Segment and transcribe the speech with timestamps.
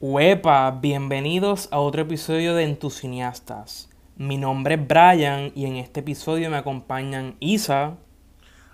[0.00, 3.90] Huepa, bienvenidos a otro episodio de Entusiastas.
[4.16, 7.96] Mi nombre es Brian y en este episodio me acompañan Isa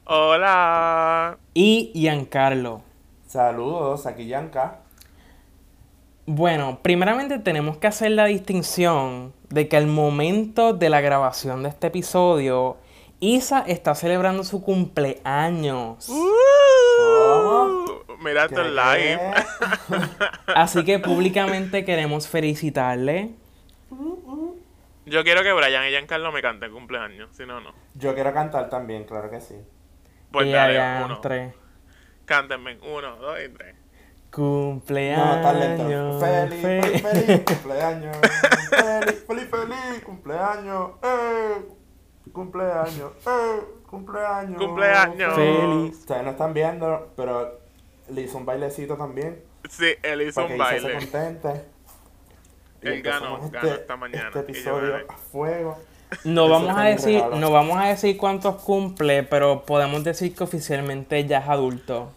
[0.05, 1.39] Hola.
[1.55, 2.83] y Giancarlo.
[3.27, 4.81] Saludos, aquí Yanka.
[6.27, 11.71] Bueno, primeramente tenemos que hacer la distinción de que al momento de la grabación de
[11.71, 12.77] este episodio,
[13.21, 16.07] Isa está celebrando su cumpleaños.
[16.11, 17.84] Uh,
[18.25, 19.21] Mira esto live.
[20.55, 23.31] Así que públicamente queremos felicitarle.
[25.07, 27.73] Yo quiero que Brian y Giancarlo me canten cumpleaños, si no, no.
[27.95, 29.55] Yo quiero cantar también, claro que sí.
[30.33, 31.21] Pues Y dale, allá uno.
[31.21, 31.53] tres.
[32.25, 33.75] Cántenme, uno, dos y tres.
[34.31, 35.79] Cumpleaños.
[35.79, 36.21] No.
[36.21, 38.17] Feliz, fe- feliz, feliz cumpleaños.
[38.71, 40.91] Feliz, feliz, feliz cumpleaños.
[41.03, 41.69] Eh,
[42.33, 43.13] cumpleaños.
[43.27, 44.57] Eh, cumpleaños.
[44.59, 45.35] Cumpleaños.
[45.35, 45.99] Feliz.
[45.99, 47.61] Ustedes no están viendo, pero
[48.09, 49.43] le hizo un bailecito también.
[49.69, 50.99] Sí, él hizo para un que Isa se baile.
[50.99, 51.65] contente.
[52.83, 55.79] Él ganó, empezamos ganó esta mañana, Este episodio a fuego.
[56.25, 57.37] No vamos a decir, regalo.
[57.37, 62.13] no vamos a decir cuántos cumple, pero podemos decir que oficialmente ya es adulto.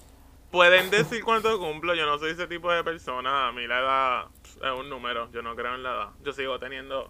[0.52, 3.48] Pueden decir cuánto cumplo, yo no soy ese tipo de persona.
[3.48, 4.26] A mí la edad
[4.64, 6.08] es un número, yo no creo en la edad.
[6.24, 7.10] Yo sigo teniendo.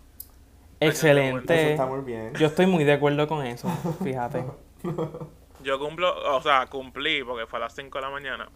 [0.79, 1.71] Eso Excelente.
[1.71, 2.33] está muy bien.
[2.35, 3.69] Yo estoy muy de acuerdo con eso,
[4.03, 4.45] fíjate.
[5.63, 8.49] Yo cumplo, o sea, cumplí, porque fue a las 5 de la mañana.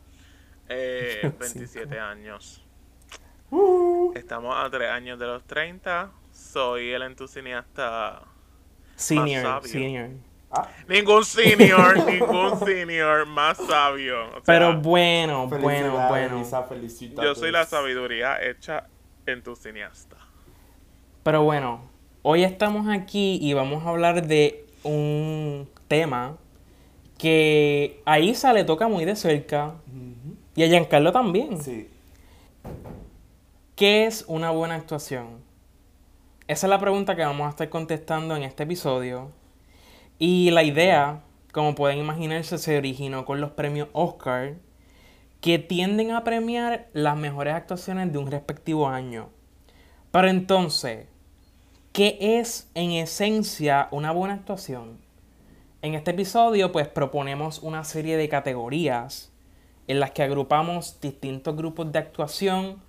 [0.70, 2.64] Eh, 27 años.
[3.50, 6.12] Uh, Estamos a 3 años de los 30.
[6.32, 8.22] Soy el entusiasta.
[8.96, 9.68] Senior, sabio.
[9.70, 10.10] senior.
[10.52, 14.28] ah, Ningún senior, ningún senior más sabio.
[14.28, 16.40] O sea, Pero bueno, bueno, bueno.
[16.42, 17.26] Isa, felicítate.
[17.28, 18.88] yo soy la sabiduría hecha
[19.26, 20.18] entusiasta.
[21.24, 21.82] Pero bueno,
[22.22, 26.38] hoy estamos aquí y vamos a hablar de un tema
[27.18, 29.74] que a Isa le toca muy de cerca.
[30.56, 31.62] Y a Giancarlo también.
[31.62, 31.90] Sí.
[33.76, 35.40] ¿Qué es una buena actuación?
[36.48, 39.32] Esa es la pregunta que vamos a estar contestando en este episodio.
[40.20, 44.56] Y la idea, como pueden imaginarse, se originó con los premios Oscar,
[45.40, 49.30] que tienden a premiar las mejores actuaciones de un respectivo año.
[50.12, 51.08] Pero entonces,
[51.94, 55.00] ¿qué es en esencia una buena actuación?
[55.82, 59.31] En este episodio, pues proponemos una serie de categorías
[59.88, 62.82] en las que agrupamos distintos grupos de actuación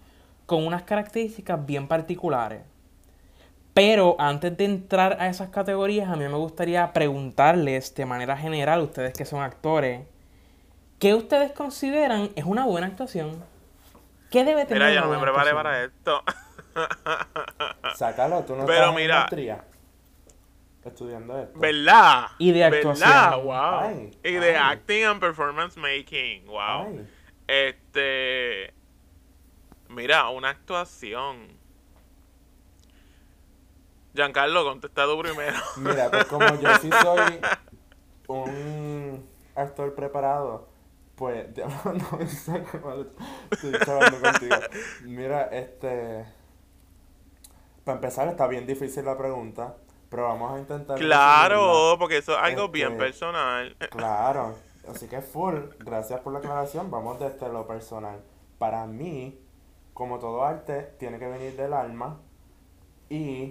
[0.46, 2.62] con unas características bien particulares.
[3.74, 8.82] Pero antes de entrar a esas categorías, a mí me gustaría preguntarles de manera general,
[8.82, 10.06] ustedes que son actores,
[10.98, 13.44] ¿qué ustedes consideran es una buena actuación?
[14.30, 15.56] ¿Qué debe tener Mira, yo no me preparé actuación?
[15.62, 16.22] para esto.
[17.92, 19.14] Sácalo, tú no Pero estás en mira.
[19.14, 19.64] maestría
[20.84, 21.58] estudiando esto.
[21.58, 22.26] ¿Verdad?
[22.38, 22.78] Y de ¿Verdad?
[22.78, 23.44] actuación.
[23.44, 23.78] Wow.
[23.80, 24.76] Ay, y de ay.
[24.76, 26.46] acting and performance making.
[26.46, 26.86] Wow.
[26.86, 27.08] Ay,
[27.46, 28.74] Este.
[29.88, 31.60] Mira, una actuación.
[34.14, 35.56] Giancarlo, contesta tú primero.
[35.76, 37.40] Mira, pues como yo sí soy
[38.28, 40.68] un actor preparado,
[41.14, 41.46] pues
[41.84, 43.10] no sé qué mal
[43.50, 44.56] estoy chavando contigo.
[45.04, 46.26] Mira, este
[47.84, 49.74] para empezar está bien difícil la pregunta,
[50.12, 53.74] pero vamos a intentar claro, porque eso es algo bien Este, personal.
[53.90, 54.56] Claro,
[54.86, 58.20] así que full, gracias por la aclaración, vamos desde lo personal.
[58.58, 59.40] Para mí,
[59.94, 62.20] como todo arte, tiene que venir del alma
[63.08, 63.50] y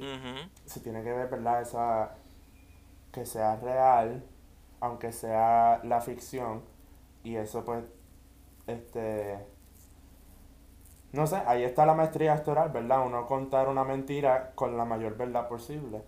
[0.65, 1.63] se tiene que ver, ¿verdad?
[1.63, 2.15] Esa,
[3.11, 4.23] que sea real,
[4.81, 6.63] aunque sea la ficción,
[7.23, 7.83] y eso pues,
[8.67, 9.47] este,
[11.11, 13.05] no sé, ahí está la maestría actoral, ¿verdad?
[13.05, 16.03] Uno contar una mentira con la mayor verdad posible.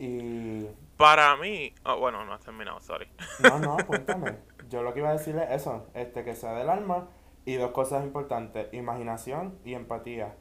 [0.00, 0.66] Y,
[0.96, 1.74] Para mí.
[1.84, 3.06] oh, bueno, no has terminado, sorry.
[3.42, 4.38] no, no, cuéntame.
[4.70, 7.08] Yo lo que iba a decir es eso, este, que sea del alma,
[7.44, 10.34] y dos cosas importantes, imaginación y empatía.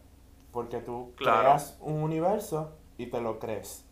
[0.51, 1.39] Porque tú Claro.
[1.41, 3.85] creas un universo y te lo crees.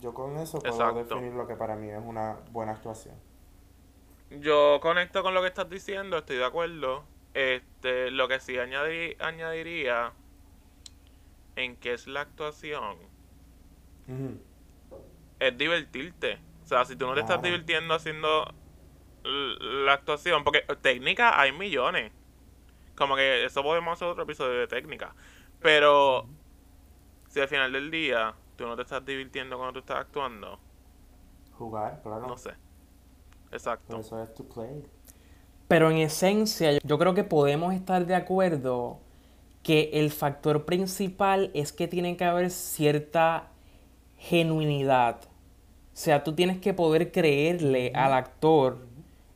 [0.00, 1.04] Yo con eso puedo Exacto.
[1.04, 3.14] definir lo que para mí es una buena actuación.
[4.30, 7.04] Yo conecto con lo que estás diciendo, estoy de acuerdo.
[7.34, 10.12] Este, lo que sí añadi- añadiría
[11.56, 12.96] en que es la actuación
[14.08, 14.38] Ujú.
[15.38, 16.38] Es divertirte.
[16.64, 18.52] O sea, si tú no te estás divirtiendo haciendo
[19.24, 22.12] la actuación, porque técnica hay millones.
[22.96, 25.14] Como que eso podemos hacer otro episodio de técnica.
[25.60, 26.26] Pero
[27.28, 30.58] si al final del día tú no te estás divirtiendo cuando tú estás actuando,
[31.58, 32.26] Jugar, claro.
[32.26, 32.52] no sé.
[33.50, 33.98] Exacto.
[33.98, 34.84] Eso es to play.
[35.68, 39.00] Pero en esencia, yo creo que podemos estar de acuerdo
[39.62, 43.50] que el factor principal es que tiene que haber cierta
[44.24, 45.16] genuinidad.
[45.22, 48.78] O sea, tú tienes que poder creerle al actor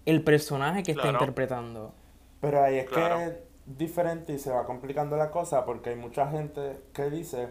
[0.06, 1.93] el personaje que está interpretando.
[2.40, 3.19] Pero ahí es Claro.
[3.19, 7.49] que diferente y se va complicando la cosa porque hay mucha gente que dice,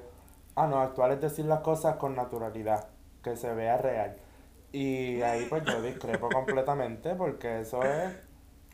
[0.56, 2.88] ah, no, actuar es decir las cosas con naturalidad,
[3.24, 4.18] que se vea real.
[4.72, 8.13] Y ahí pues yo discrepo completamente porque eso es,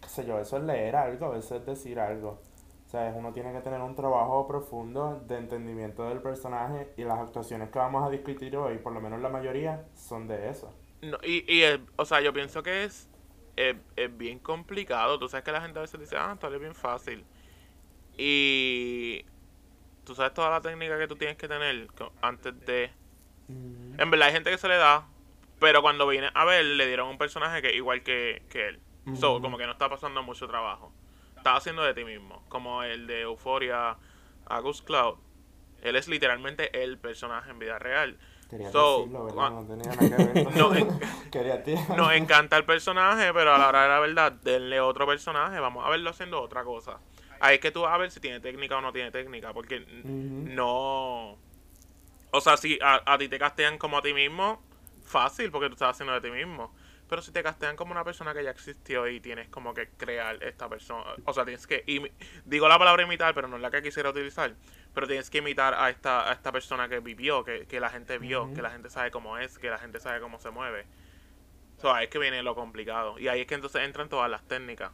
[0.02, 2.40] qué sé yo, eso es leer algo, eso es decir algo.
[2.94, 7.20] O sea, uno tiene que tener un trabajo profundo de entendimiento del personaje y las
[7.20, 10.74] actuaciones que vamos a discutir hoy, por lo menos la mayoría, son de eso.
[11.02, 13.10] No, y, y eh, o sea, yo pienso que es,
[13.56, 15.20] es, es bien complicado.
[15.20, 17.26] Tú sabes que la gente a veces dice, ah, esto es bien fácil.
[18.18, 19.26] Y
[20.06, 21.90] tú sabes toda la técnica que tú tienes que tener
[22.22, 22.92] antes de...
[23.48, 25.08] Mm, En verdad hay gente que se le da,
[25.60, 28.80] pero cuando viene a ver le dieron un personaje que igual que, que él.
[29.12, 30.94] So, como que no está pasando mucho trabajo.
[31.44, 32.42] Estás haciendo de ti mismo.
[32.48, 33.98] Como el de Euphoria
[34.46, 35.16] a Ghost Cloud.
[35.82, 38.18] Él es literalmente el personaje en vida real.
[38.50, 39.36] Quería So, decirlo, ¿verdad?
[39.36, 40.48] cuan- No tenía nada que ver.
[40.56, 40.72] No,
[41.32, 41.78] Quería decir.
[41.98, 45.60] Nos encanta el personaje, pero a la hora de la verdad, denle otro personaje.
[45.60, 47.00] Vamos a verlo haciendo otra cosa.
[47.42, 49.86] Ahí es que tú vas a ver si tiene técnica o no tiene técnica, porque
[50.06, 51.38] no.
[52.32, 54.64] O sea, si a, a ti te castean como a ti mismo,
[55.04, 56.74] fácil, porque tú estás haciendo de ti mismo.
[57.10, 60.42] Pero si te castean como una persona que ya existió y tienes como que crear
[60.44, 61.04] esta persona.
[61.26, 61.84] O sea, tienes que.
[62.46, 64.56] digo la palabra imitar, pero no es la que quisiera utilizar.
[64.94, 68.18] Pero tienes que imitar a esta, a esta persona que vivió, que, que la gente
[68.18, 70.86] vio, que la gente sabe cómo es, que la gente sabe cómo se mueve.
[71.82, 73.20] So, ahí es que viene lo complicado.
[73.20, 74.92] Y ahí es que entonces entran todas las técnicas.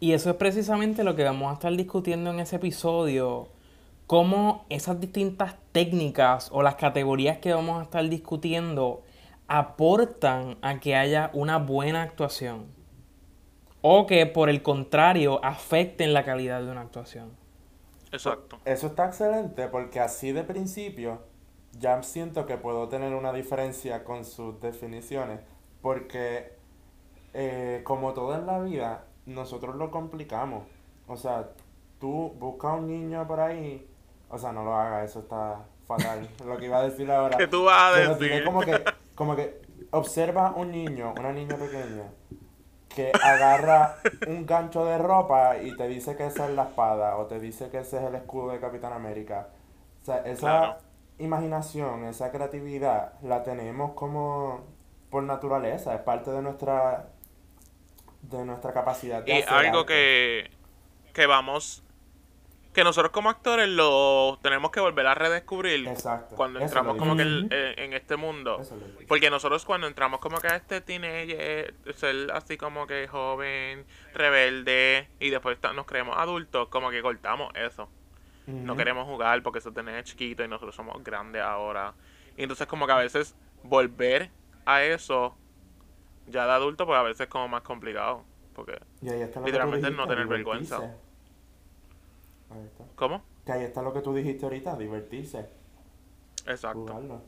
[0.00, 3.48] Y eso es precisamente lo que vamos a estar discutiendo en ese episodio.
[4.06, 9.02] Cómo esas distintas técnicas o las categorías que vamos a estar discutiendo
[9.48, 12.66] aportan a que haya una buena actuación.
[13.82, 17.36] O que por el contrario afecten la calidad de una actuación.
[18.12, 18.58] Exacto.
[18.64, 21.22] Eso está excelente porque así de principio
[21.72, 25.40] ya siento que puedo tener una diferencia con sus definiciones
[25.82, 26.56] porque
[27.34, 30.64] eh, como todo en la vida nosotros lo complicamos.
[31.06, 31.50] O sea,
[31.98, 33.86] tú buscas a un niño por ahí,
[34.30, 36.28] o sea, no lo hagas, eso está fatal.
[36.46, 37.36] lo que iba a decir ahora.
[37.38, 38.44] ¿Qué tú vas a Pero decir?
[38.44, 38.82] como que,
[39.14, 42.12] como que observa un niño, una niña pequeña,
[42.88, 47.26] que agarra un gancho de ropa y te dice que esa es la espada o
[47.26, 49.48] te dice que ese es el escudo de Capitán América.
[50.02, 50.78] O sea, esa Claro.
[51.18, 54.64] imaginación, esa creatividad la tenemos como
[55.10, 57.10] por naturaleza, es parte de nuestra
[58.22, 59.86] de nuestra capacidad de Y hacer algo arte.
[59.86, 60.50] que,
[61.14, 61.83] que vamos.
[62.74, 66.34] Que nosotros como actores lo tenemos que volver a redescubrir Exacto.
[66.34, 68.60] cuando Eso entramos como que el- eh, en este mundo.
[69.06, 75.08] Porque nosotros cuando entramos como que a este teenager, ser así como que joven, rebelde,
[75.20, 77.88] y después nos creemos adultos, como que cortamos eso.
[78.46, 81.94] No queremos jugar porque eso tenés chiquito y nosotros somos grandes ahora.
[82.36, 84.30] Y entonces como que a veces volver
[84.66, 85.36] a eso
[86.26, 88.24] ya de adulto pues a veces es como más complicado.
[88.54, 88.78] Porque,
[89.44, 90.96] Literalmente no tener vergüenza.
[92.54, 92.82] Divertirse.
[92.82, 92.96] Ahí está.
[92.96, 93.22] ¿cómo?
[93.44, 95.46] Que ahí está lo que tú dijiste ahorita, divertirse,
[96.46, 96.80] Exacto.
[96.80, 97.20] jugarlo.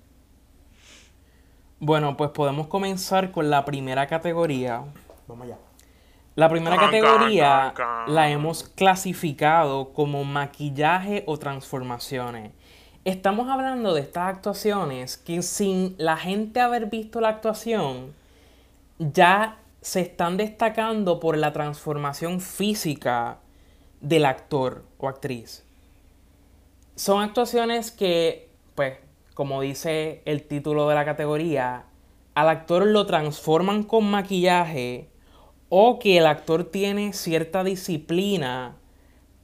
[1.79, 4.85] Bueno, pues podemos comenzar con la primera categoría.
[5.29, 5.59] Vamos allá.
[6.37, 7.73] La primera categoría
[8.09, 12.53] la hemos clasificado como maquillaje o transformaciones.
[13.05, 18.13] Estamos hablando de estas actuaciones que sin la gente haber visto la actuación,
[18.99, 23.39] ya se están destacando por la transformación física
[24.07, 25.65] del actor o actriz.
[26.95, 28.99] Son actuaciones que, pues,
[29.35, 31.87] como dice el título de la categoría,
[32.35, 35.09] al actor lo transforman con maquillaje
[35.69, 38.77] o que el actor tiene cierta disciplina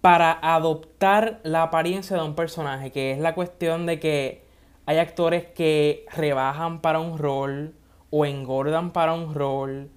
[0.01, 4.45] para adoptar la apariencia de un personaje, que es la cuestión de que
[4.87, 7.75] hay actores que rebajan para un rol
[8.11, 9.91] o engordan para un rol,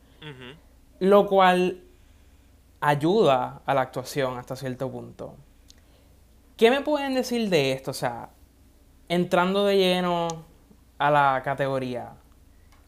[0.99, 1.84] lo cual
[2.79, 5.35] ayuda a la actuación hasta cierto punto.
[6.57, 7.91] ¿Qué me pueden decir de esto?
[7.91, 8.29] O sea,
[9.09, 10.45] entrando de lleno
[10.97, 12.13] a la categoría,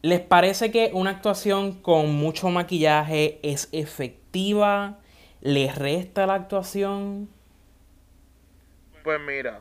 [0.02, 4.98] ¿les parece que una actuación con mucho maquillaje es efectiva?
[5.40, 7.28] ¿Les resta la actuación?
[9.04, 9.60] Pues mira,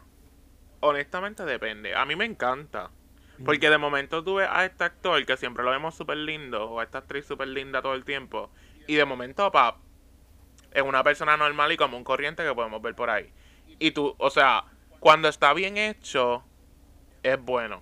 [0.79, 1.95] honestamente depende.
[1.95, 2.89] A mí me encanta.
[3.45, 6.79] Porque de momento tú ves a este actor que siempre lo vemos súper lindo, o
[6.79, 8.49] a esta actriz súper linda todo el tiempo,
[8.87, 9.77] y de momento, pa,
[10.71, 13.31] es una persona normal y como un corriente que podemos ver por ahí.
[13.79, 14.65] Y tú, o sea,
[14.99, 16.43] cuando está bien hecho,
[17.23, 17.81] es bueno.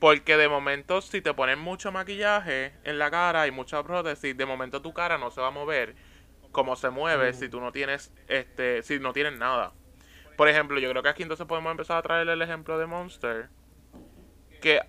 [0.00, 4.46] Porque de momento, si te ponen mucho maquillaje en la cara y mucha prótesis, de
[4.46, 5.96] momento tu cara no se va a mover
[6.52, 9.72] como se mueve si tú no tienes, este, si no tienes nada.
[10.36, 13.48] Por ejemplo, yo creo que aquí entonces podemos empezar a traerle el ejemplo de Monster.
[14.60, 14.80] Que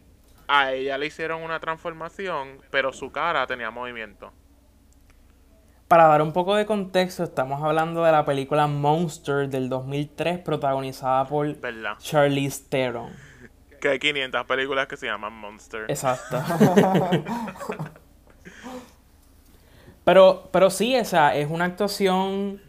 [0.47, 4.31] a ella le hicieron una transformación, pero su cara tenía movimiento.
[5.87, 11.25] Para dar un poco de contexto, estamos hablando de la película Monster del 2003 protagonizada
[11.25, 11.97] por ¿Verdad?
[11.99, 13.13] Charlize Theron.
[13.79, 15.85] Que hay 500 películas que se llaman Monster.
[15.87, 16.43] Exacto.
[20.03, 22.61] pero, pero sí, o sea, es una actuación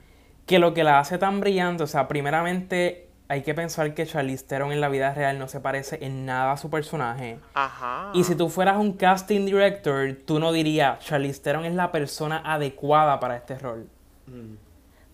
[0.47, 4.47] que lo que la hace tan brillante, o sea, primeramente hay que pensar que Charlize
[4.47, 7.39] Theron en la vida real no se parece en nada a su personaje.
[7.53, 8.11] Ajá.
[8.15, 12.43] Y si tú fueras un casting director, tú no dirías, Charlize Theron es la persona
[12.45, 13.87] adecuada para este rol.
[14.27, 14.55] Mm.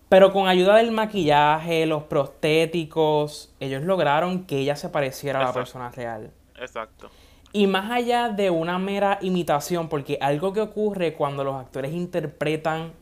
[0.07, 5.53] Pero con ayuda del maquillaje, los prostéticos, ellos lograron que ella se pareciera a la
[5.53, 6.31] persona real.
[6.57, 7.09] Exacto.
[7.51, 12.93] Y más allá de una mera imitación, porque algo que ocurre cuando los actores interpretan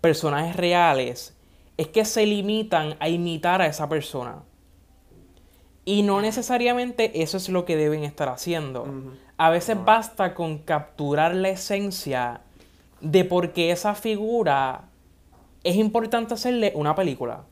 [0.00, 1.36] personajes reales
[1.76, 4.42] es que se limitan a imitar a esa persona.
[5.84, 8.86] Y no necesariamente eso es lo que deben estar haciendo.
[9.36, 12.42] A veces basta con capturar la esencia
[13.00, 14.84] de por qué esa figura
[15.64, 17.44] es importante hacerle una película.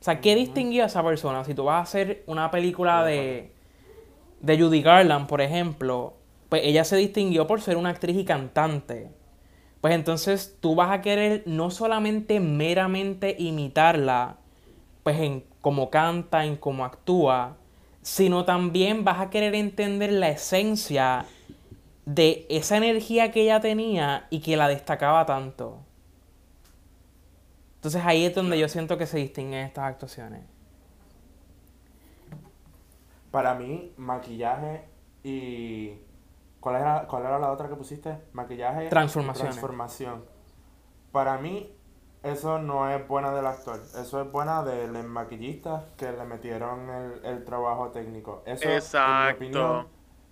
[0.00, 1.44] O sea, ¿qué distinguió a esa persona?
[1.44, 3.52] Si tú vas a hacer una película de,
[4.40, 6.14] de Judy Garland, por ejemplo,
[6.48, 9.10] pues ella se distinguió por ser una actriz y cantante.
[9.80, 14.36] Pues entonces tú vas a querer no solamente meramente imitarla,
[15.02, 17.56] pues en cómo canta, en cómo actúa,
[18.02, 21.26] sino también vas a querer entender la esencia
[22.06, 25.78] de esa energía que ella tenía y que la destacaba tanto.
[27.76, 30.42] Entonces ahí es donde yo siento que se distinguen estas actuaciones.
[33.30, 34.84] Para mí, maquillaje
[35.22, 35.94] y.
[36.58, 38.18] ¿Cuál era, ¿Cuál era la otra que pusiste?
[38.32, 38.86] Maquillaje.
[38.86, 39.54] y Transformaciones.
[39.54, 40.24] Transformación.
[41.10, 41.72] Para mí,
[42.22, 43.80] eso no es buena del actor.
[43.96, 48.42] Eso es buena del maquillista que le metieron el, el trabajo técnico.
[48.46, 49.30] Eso, en mi Exacto.
[49.30, 49.88] opinión,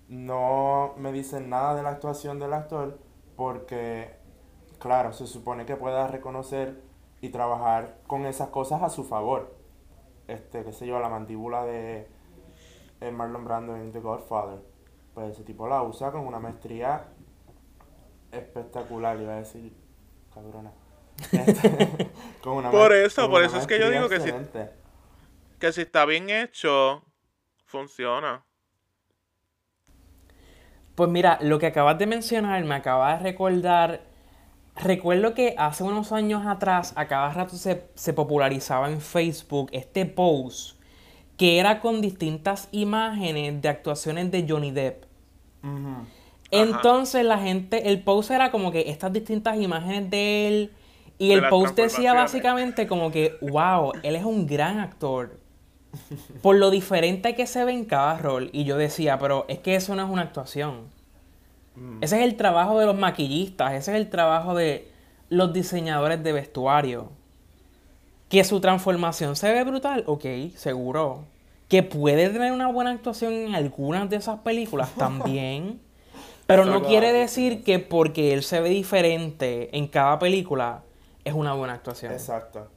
[0.09, 2.99] no me dicen nada de la actuación del actor
[3.37, 4.17] porque,
[4.79, 6.83] claro, se supone que pueda reconocer
[7.21, 9.57] y trabajar con esas cosas a su favor.
[10.29, 12.09] Este, qué sé yo, la mandíbula de
[13.13, 14.61] Marlon Brando en The Godfather.
[15.15, 17.07] Pues ese tipo la usa con una maestría
[18.33, 19.75] espectacular, iba a decir,
[20.33, 20.73] cabrona.
[22.43, 24.33] Con una Por eso, con por una eso es que yo digo que si-.
[25.59, 27.03] Que si está bien hecho,
[27.67, 28.45] funciona.
[30.95, 34.01] Pues mira, lo que acabas de mencionar me acaba de recordar.
[34.77, 40.07] Recuerdo que hace unos años atrás, a cada rato se, se popularizaba en Facebook este
[40.07, 40.79] post
[41.39, 45.05] que era con distintas imágenes de actuaciones de Johnny Depp.
[46.51, 50.73] Entonces la gente, el post era como que estas distintas imágenes de él
[51.19, 55.39] y el post decía básicamente como que, wow, él es un gran actor.
[56.43, 58.51] Por lo diferente que se ve en cada rol.
[58.53, 60.83] Y yo decía, pero es que eso no es una actuación.
[61.75, 62.03] Mm.
[62.03, 64.91] Ese es el trabajo de los maquillistas, ese es el trabajo de
[65.29, 67.11] los diseñadores de vestuario.
[68.29, 71.25] Que su transformación se ve brutal, ok, seguro.
[71.67, 75.81] Que puede tener una buena actuación en algunas de esas películas también.
[76.47, 80.83] Pero no quiere decir que porque él se ve diferente en cada película
[81.25, 82.13] es una buena actuación.
[82.13, 82.69] Exacto.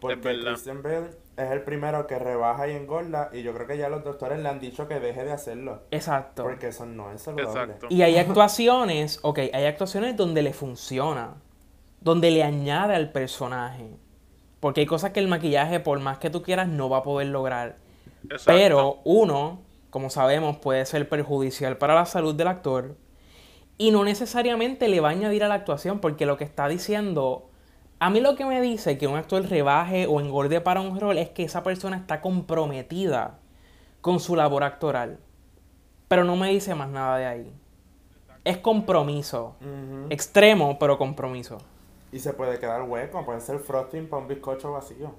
[0.00, 0.20] Porque.
[0.20, 4.02] Christian Bale es el primero que rebaja y engorda y yo creo que ya los
[4.02, 5.82] doctores le han dicho que deje de hacerlo.
[5.90, 6.42] Exacto.
[6.42, 7.72] Porque eso no es saludable.
[7.74, 7.86] Exacto.
[7.90, 11.34] Y hay actuaciones, ok, hay actuaciones donde le funciona,
[12.00, 13.96] donde le añade al personaje.
[14.60, 17.28] Porque hay cosas que el maquillaje, por más que tú quieras, no va a poder
[17.28, 17.76] lograr.
[18.24, 18.44] Exacto.
[18.46, 22.96] Pero uno, como sabemos, puede ser perjudicial para la salud del actor.
[23.76, 27.47] Y no necesariamente le va a añadir a la actuación, porque lo que está diciendo,
[28.00, 31.18] a mí lo que me dice que un actor rebaje o engorde para un rol
[31.18, 33.38] es que esa persona está comprometida
[34.00, 35.18] con su labor actoral.
[36.08, 37.52] Pero no me dice más nada de ahí.
[38.44, 39.56] Es compromiso.
[40.10, 41.58] Extremo, pero compromiso.
[42.12, 45.14] Y se puede quedar hueco, puede ser frosting para un bizcocho vacío.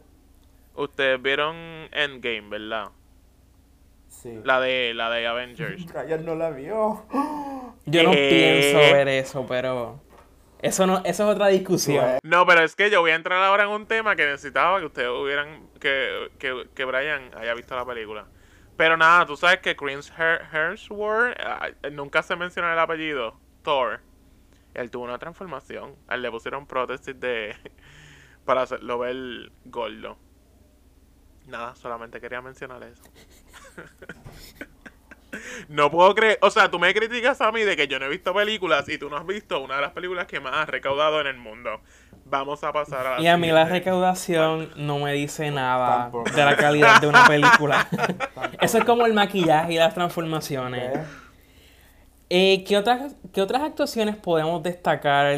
[0.75, 1.55] Ustedes vieron
[1.91, 2.85] Endgame, ¿verdad?
[4.07, 4.39] Sí.
[4.43, 5.85] La de la de Avengers.
[5.93, 7.03] Ryan no la vio.
[7.85, 8.29] Yo no Eh.
[8.71, 9.99] pienso ver eso, pero
[10.61, 12.19] eso no, eso es otra discusión.
[12.23, 14.85] No, pero es que yo voy a entrar ahora en un tema que necesitaba que
[14.85, 15.67] ustedes hubieran.
[15.79, 18.25] que, que, que Brian haya visto la película.
[18.75, 23.99] Pero nada, tú sabes que Chris Hemsworth, ah, nunca se menciona el apellido, Thor.
[24.73, 25.95] Él tuvo una transformación.
[26.07, 27.55] A él le pusieron prótesis de.
[28.45, 30.17] para hacerlo ver gordo.
[31.45, 33.03] Nada, solamente quería mencionar eso.
[35.67, 38.09] No puedo creer, o sea, tú me criticas a mí de que yo no he
[38.09, 41.21] visto películas y tú no has visto una de las películas que más has recaudado
[41.21, 41.81] en el mundo.
[42.25, 46.31] Vamos a pasar a la Y a mí la recaudación no me dice nada Tampoco.
[46.31, 47.87] de la calidad de una película.
[48.61, 50.91] Eso es como el maquillaje y las transformaciones.
[50.93, 51.03] ¿Qué?
[52.31, 55.35] Eh, ¿qué, otras, ¿Qué otras actuaciones podemos destacar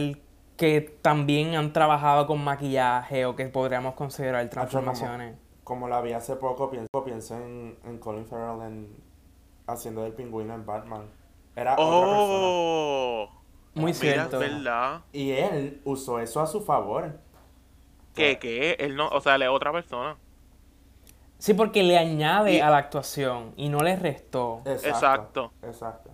[0.61, 5.35] que también han trabajado con maquillaje o que podríamos considerar transformaciones.
[5.63, 8.95] Como la vi hace poco, pienso, pienso en, en Colin Farrell en,
[9.73, 11.03] haciendo del pingüino en Batman.
[11.55, 12.39] Era otra persona.
[12.43, 13.29] Oh,
[13.75, 14.39] Muy cierto.
[14.39, 15.01] verdad.
[15.11, 17.19] Y él usó eso a su favor.
[18.15, 18.75] ¿Qué, qué?
[18.79, 20.17] Él no, o sea, él es otra persona.
[21.37, 24.59] Sí, porque le añade Y- a la actuación y no le restó.
[24.65, 24.87] Exacto.
[24.89, 25.51] Exacto.
[25.63, 26.11] Exacto.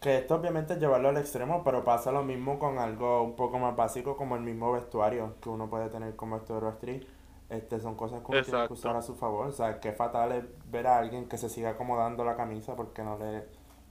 [0.00, 3.58] Que esto obviamente es llevarlo al extremo, pero pasa lo mismo con algo un poco
[3.58, 7.06] más básico como el mismo vestuario que uno puede tener como actor o actriz.
[7.50, 9.46] Este, son cosas que uno tiene que usar a su favor.
[9.46, 13.02] O sea, qué fatal es ver a alguien que se siga acomodando la camisa porque
[13.02, 13.44] no le,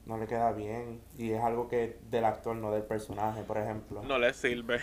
[0.06, 1.02] no le queda bien.
[1.18, 4.02] Y es algo que del actor, no del personaje, por ejemplo.
[4.04, 4.80] No le sirve.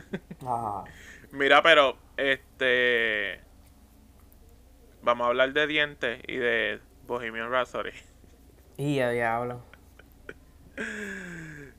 [0.46, 0.84] Ajá.
[1.32, 3.40] Mira, pero, este...
[5.02, 7.90] Vamos a hablar de dientes y de Bohemian Rhapsody.
[8.78, 9.60] Y a diablo.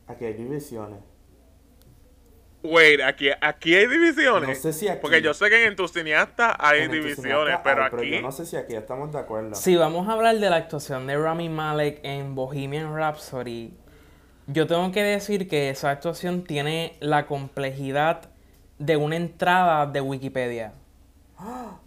[0.07, 0.99] Aquí hay divisiones.
[2.65, 4.49] Wait, aquí, aquí hay divisiones.
[4.49, 7.83] No sé si aquí- Porque yo sé que en tu cineasta hay En divisiones, pero
[7.83, 8.11] hay, aquí...
[8.11, 9.55] yo no sé si aquí estamos de acuerdo.
[9.55, 13.73] Si vamos a hablar de la actuación de Rami Malek en Bohemian Rhapsody,
[14.47, 18.29] yo tengo que decir que esa actuación tiene la complejidad
[18.79, 20.73] de una entrada de Wikipedia.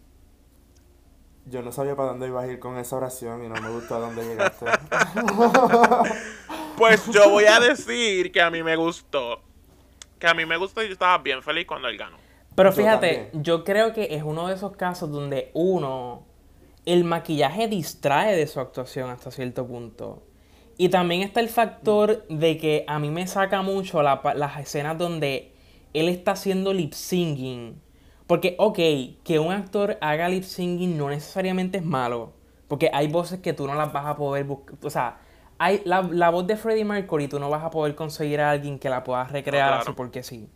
[1.51, 3.95] Yo no sabía para dónde ibas a ir con esa oración y no me gustó
[3.95, 4.67] a dónde llegaste.
[6.77, 9.41] Pues yo voy a decir que a mí me gustó.
[10.19, 12.17] Que a mí me gustó y yo estaba bien feliz cuando él ganó.
[12.55, 16.27] Pero fíjate, yo creo que es uno de esos casos donde uno,
[16.87, 20.25] el maquillaje distrae de su actuación hasta cierto punto.
[20.77, 24.99] Y también está el factor de que a mí me saca mucho la las escenas
[24.99, 25.53] donde
[25.95, 27.81] él está haciendo lip singing.
[28.27, 28.79] Porque, ok,
[29.25, 32.33] que un actor haga lip singing no necesariamente es malo.
[32.69, 34.77] Porque hay voces que tú no las vas a poder buscar.
[34.83, 35.19] O sea,
[35.59, 38.79] hay la, la voz de Freddie Mercury tú no vas a poder conseguir a alguien
[38.79, 39.83] que la pueda recrear claro.
[39.83, 40.49] así porque sí.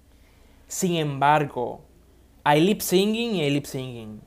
[0.67, 1.85] Sin embargo,
[2.45, 4.23] hay lip singing y hay lip singing.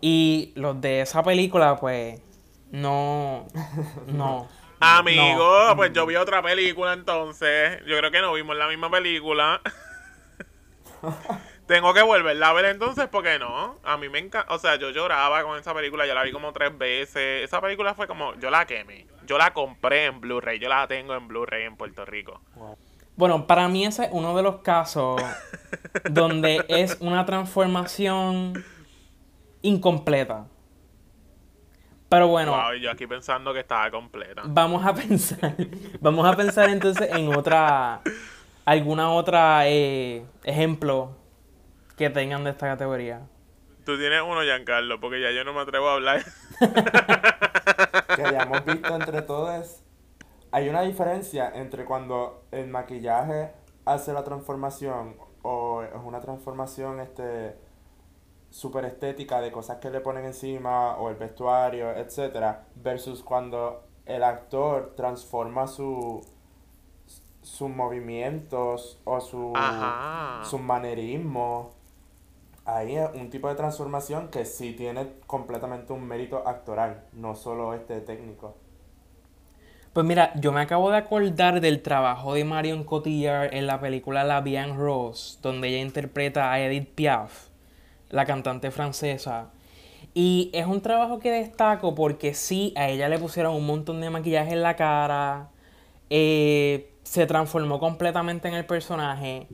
[0.00, 2.20] Y los de esa película, pues,
[2.70, 3.46] no.
[4.06, 4.48] No.
[4.78, 7.80] Amigo, pues yo vi otra película entonces.
[7.86, 9.62] Yo creo que no vimos la misma película.
[11.66, 13.76] Tengo que volverla a ver entonces porque no.
[13.82, 14.54] A mí me encanta.
[14.54, 16.06] O sea, yo lloraba con esa película.
[16.06, 17.42] Yo la vi como tres veces.
[17.44, 18.34] Esa película fue como.
[18.36, 19.06] Yo la quemé.
[19.26, 20.60] Yo la compré en Blu-ray.
[20.60, 22.40] Yo la tengo en Blu-ray en Puerto Rico.
[23.16, 25.20] Bueno, para mí ese es uno de los casos
[26.10, 28.64] donde es una transformación
[29.62, 30.46] incompleta.
[32.08, 34.42] Pero bueno, Wow, yo aquí pensando que estaba completa.
[34.44, 35.54] vamos a pensar.
[36.00, 38.00] Vamos a pensar entonces en otra.
[38.64, 41.16] alguna otra eh, ejemplo
[41.96, 43.26] que tengan de esta categoría.
[43.84, 46.24] Tú tienes uno, Giancarlo, porque ya yo no me atrevo a hablar.
[48.16, 49.82] que hayamos visto entre todos.
[50.50, 53.52] Hay una diferencia entre cuando el maquillaje
[53.84, 57.56] hace la transformación o es una transformación este
[58.50, 64.24] super estética de cosas que le ponen encima o el vestuario, etcétera, versus cuando el
[64.24, 66.24] actor transforma su
[67.42, 70.44] sus movimientos o su Ajá.
[70.44, 71.75] sus manerismos.
[72.66, 77.72] Ahí es un tipo de transformación que sí tiene completamente un mérito actoral, no solo
[77.74, 78.56] este técnico.
[79.92, 84.24] Pues mira, yo me acabo de acordar del trabajo de Marion Cotillard en la película
[84.24, 87.48] La Vie en Rose, donde ella interpreta a Edith Piaf,
[88.10, 89.52] la cantante francesa.
[90.12, 94.10] Y es un trabajo que destaco porque sí, a ella le pusieron un montón de
[94.10, 95.50] maquillaje en la cara,
[96.10, 99.46] eh, se transformó completamente en el personaje.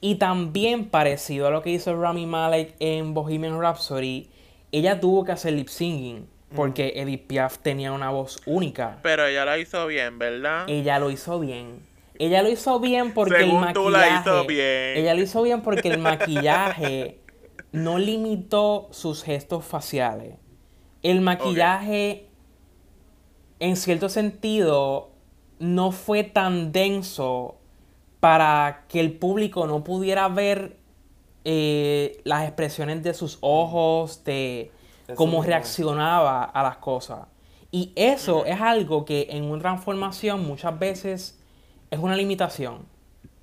[0.00, 4.28] Y también parecido a lo que hizo Rami Malek en Bohemian Rhapsody,
[4.70, 8.98] ella tuvo que hacer lip singing porque Edith Piaf tenía una voz única.
[9.02, 10.64] Pero ella la hizo bien, ¿verdad?
[10.68, 11.86] Ella lo hizo bien.
[12.18, 13.84] Ella lo hizo bien porque el Según maquillaje.
[13.84, 14.96] tú la hizo bien.
[14.96, 17.20] Ella lo hizo bien porque el maquillaje
[17.72, 20.34] no limitó sus gestos faciales.
[21.02, 22.26] El maquillaje,
[23.60, 25.10] en cierto sentido,
[25.58, 27.57] no fue tan denso
[28.20, 30.76] para que el público no pudiera ver
[31.44, 34.72] eh, las expresiones de sus ojos, de
[35.06, 37.26] Eso cómo reaccionaba a las cosas.
[37.70, 41.38] Y eso es algo que en una transformación muchas veces
[41.90, 42.86] es una limitación.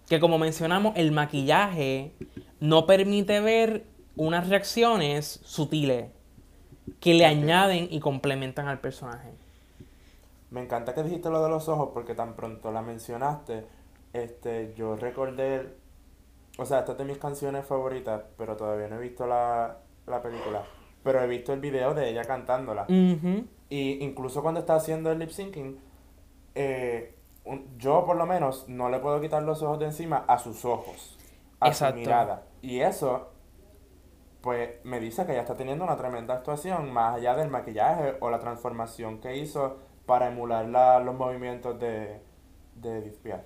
[0.07, 2.13] Que como mencionamos, el maquillaje
[2.59, 3.85] no permite ver
[4.15, 6.09] unas reacciones sutiles
[6.99, 9.31] que le añaden y complementan al personaje.
[10.51, 13.65] Me encanta que dijiste lo de los ojos porque tan pronto la mencionaste,
[14.23, 15.75] este, yo recordé,
[16.57, 20.21] o sea, esta es de mis canciones favoritas, pero todavía no he visto la, la
[20.21, 20.63] película,
[21.03, 22.85] pero he visto el video de ella cantándola.
[22.87, 25.79] Y incluso cuando está haciendo el lip syncing,
[26.55, 30.37] eh, un- yo por lo menos no le puedo quitar los ojos de encima a
[30.37, 31.17] sus ojos,
[31.59, 31.95] a Exacto.
[31.95, 32.43] su mirada.
[32.61, 33.31] Y eso,
[34.41, 38.29] pues me dice que ella está teniendo una tremenda actuación, más allá del maquillaje o
[38.29, 42.21] la transformación que hizo para emular la- los movimientos de,
[42.75, 43.41] de Edith Piaf.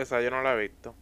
[0.00, 0.94] Esa yo no la he visto.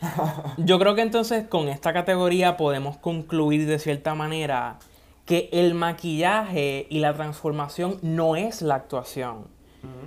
[0.56, 4.78] Yo creo que entonces con esta categoría podemos concluir de cierta manera
[5.26, 9.46] que el maquillaje y la transformación no es la actuación.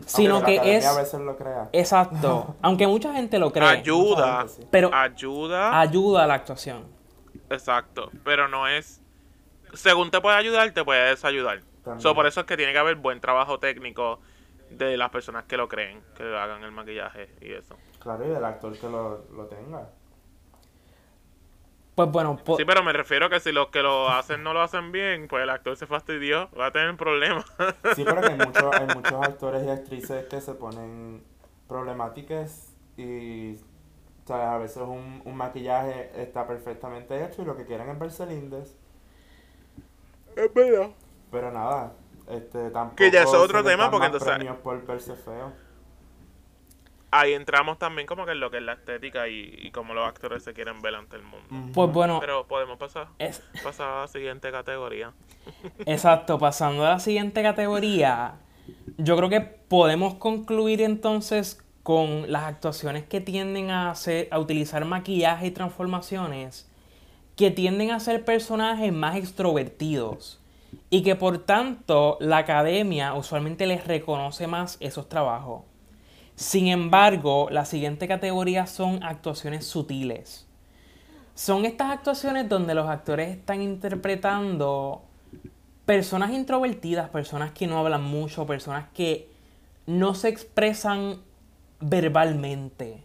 [0.06, 1.70] Sino Aunque que la academia es- a veces lo crea.
[1.74, 2.56] Exacto.
[2.64, 3.68] Aunque mucha gente lo cree.
[3.68, 4.16] Ayuda.
[4.26, 4.68] Mucha gente sí.
[4.72, 5.80] Pero Ayuda.
[5.80, 6.86] ayuda a la actuación.
[7.50, 8.10] Exacto.
[8.24, 9.00] Pero no es.
[9.74, 11.62] Según te puede ayudar, te puede desayudar.
[12.00, 14.20] So, por eso es que tiene que haber buen trabajo técnico
[14.78, 17.78] de las personas que lo creen, que hagan el maquillaje y eso.
[18.00, 19.90] Claro, y del actor que lo, lo tenga.
[21.96, 24.62] Pues bueno, po- Sí, pero me refiero que si los que lo hacen no lo
[24.62, 27.46] hacen bien, pues el actor se fastidió, va a tener problemas.
[27.88, 31.24] Sí, pero que hay, muchos hay muchos actores y actrices que se ponen
[31.68, 33.58] problemáticas y
[34.26, 34.48] ¿sabes?
[34.48, 38.78] a veces un, un maquillaje está perfectamente hecho y lo que quieren es verse lindes.
[40.36, 40.92] es verdad.
[41.32, 41.94] Pero nada,
[42.30, 45.52] este tampoco Que ya es otro tema, porque entonces- premios por verse feo.
[47.16, 50.08] Ahí entramos también como que en lo que es la estética y, y cómo los
[50.08, 51.72] actores se quieren ver ante el mundo.
[51.72, 55.14] pues bueno, Pero podemos pasar, es, pasar a la siguiente categoría.
[55.86, 56.40] exacto.
[56.40, 58.40] Pasando a la siguiente categoría,
[58.98, 64.84] yo creo que podemos concluir entonces con las actuaciones que tienden a hacer, a utilizar
[64.86, 66.68] maquillaje y transformaciones,
[67.36, 70.40] que tienden a ser personajes más extrovertidos
[70.90, 75.64] y que por tanto la academia usualmente les reconoce más esos trabajos.
[76.36, 80.48] Sin embargo, la siguiente categoría son actuaciones sutiles.
[81.36, 85.04] Son estas actuaciones donde los actores están interpretando
[85.86, 89.30] personas introvertidas, personas que no hablan mucho, personas que
[89.86, 91.18] no se expresan
[91.80, 93.03] verbalmente.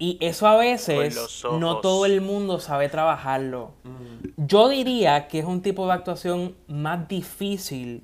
[0.00, 3.72] Y eso a veces los no todo el mundo sabe trabajarlo.
[3.84, 8.02] Mm, Yo diría que es un tipo de actuación más difícil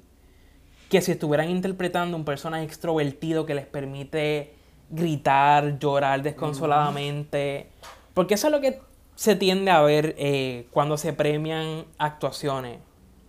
[0.91, 4.55] que si estuvieran interpretando un personaje extrovertido que les permite
[4.91, 7.71] gritar, llorar desconsoladamente.
[8.15, 8.81] Porque eso es lo que
[9.15, 12.79] se tiende a ver eh, cuando se premian actuaciones.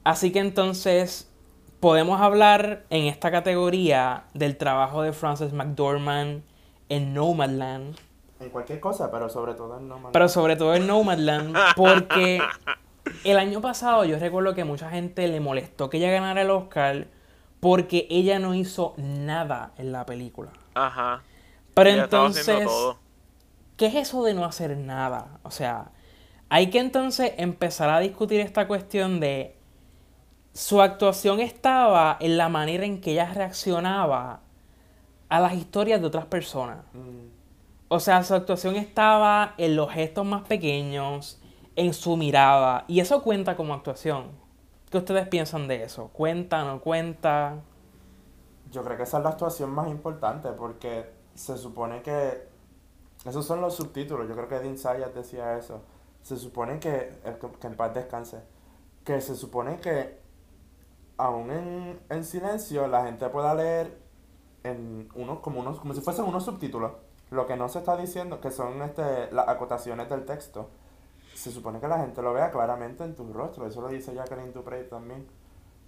[0.03, 1.30] Así que entonces
[1.80, 6.43] podemos hablar en esta categoría del trabajo de Frances McDormand
[6.89, 7.95] en Nomadland.
[8.39, 10.12] En cualquier cosa, pero sobre todo en no Man.
[10.12, 12.39] Pero sobre todo en Nomadland, porque
[13.23, 17.08] el año pasado yo recuerdo que mucha gente le molestó que ella ganara el Oscar
[17.60, 20.52] porque ella no hizo nada en la película.
[20.76, 21.23] Ajá.
[21.73, 22.97] Pero Ella entonces, todo.
[23.76, 25.39] ¿qué es eso de no hacer nada?
[25.43, 25.91] O sea,
[26.50, 29.56] hay que entonces empezar a discutir esta cuestión de
[30.54, 34.41] su actuación estaba en la manera en que ella reaccionaba
[35.30, 36.80] a las historias de otras personas.
[36.93, 37.37] Mm,
[37.89, 41.41] O sea, su actuación estaba en los gestos más pequeños,
[41.76, 42.84] en su mirada.
[42.88, 44.32] Y eso cuenta como actuación.
[44.89, 46.10] ¿Qué ustedes piensan de eso?
[46.10, 47.63] ¿Cuenta, no cuenta?
[48.71, 52.47] Yo creo que esa es la actuación más importante porque se supone que
[53.26, 54.28] esos son los subtítulos.
[54.28, 55.84] Yo creo que Dean Sayas decía eso.
[56.21, 58.39] Se supone que, eh, que- en paz descanse,
[59.06, 60.19] que se supone que
[61.17, 63.97] aún en, en silencio la gente pueda leer
[64.63, 66.91] en unos como unos como si fuesen unos subtítulos
[67.29, 70.69] lo que no se está diciendo que son este las acotaciones del texto
[71.33, 74.53] se supone que la gente lo vea claramente en tu rostro eso lo dice Jacqueline
[74.53, 75.27] Duprey también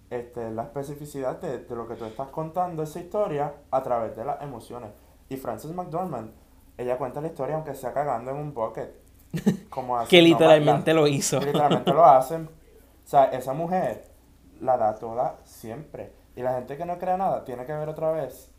[0.09, 4.25] este, la especificidad de, de lo que tú estás contando esa historia a través de
[4.25, 4.89] las emociones.
[5.29, 6.31] Y Frances McDormand,
[6.77, 8.91] ella cuenta la historia aunque sea cagando en un bucket.
[9.69, 11.39] Como hace Que en literalmente lo hizo.
[11.39, 12.45] Literalmente lo hacen.
[12.45, 14.09] O sea, esa mujer
[14.59, 16.13] la da toda siempre.
[16.35, 18.51] Y la gente que no crea nada tiene que ver otra vez,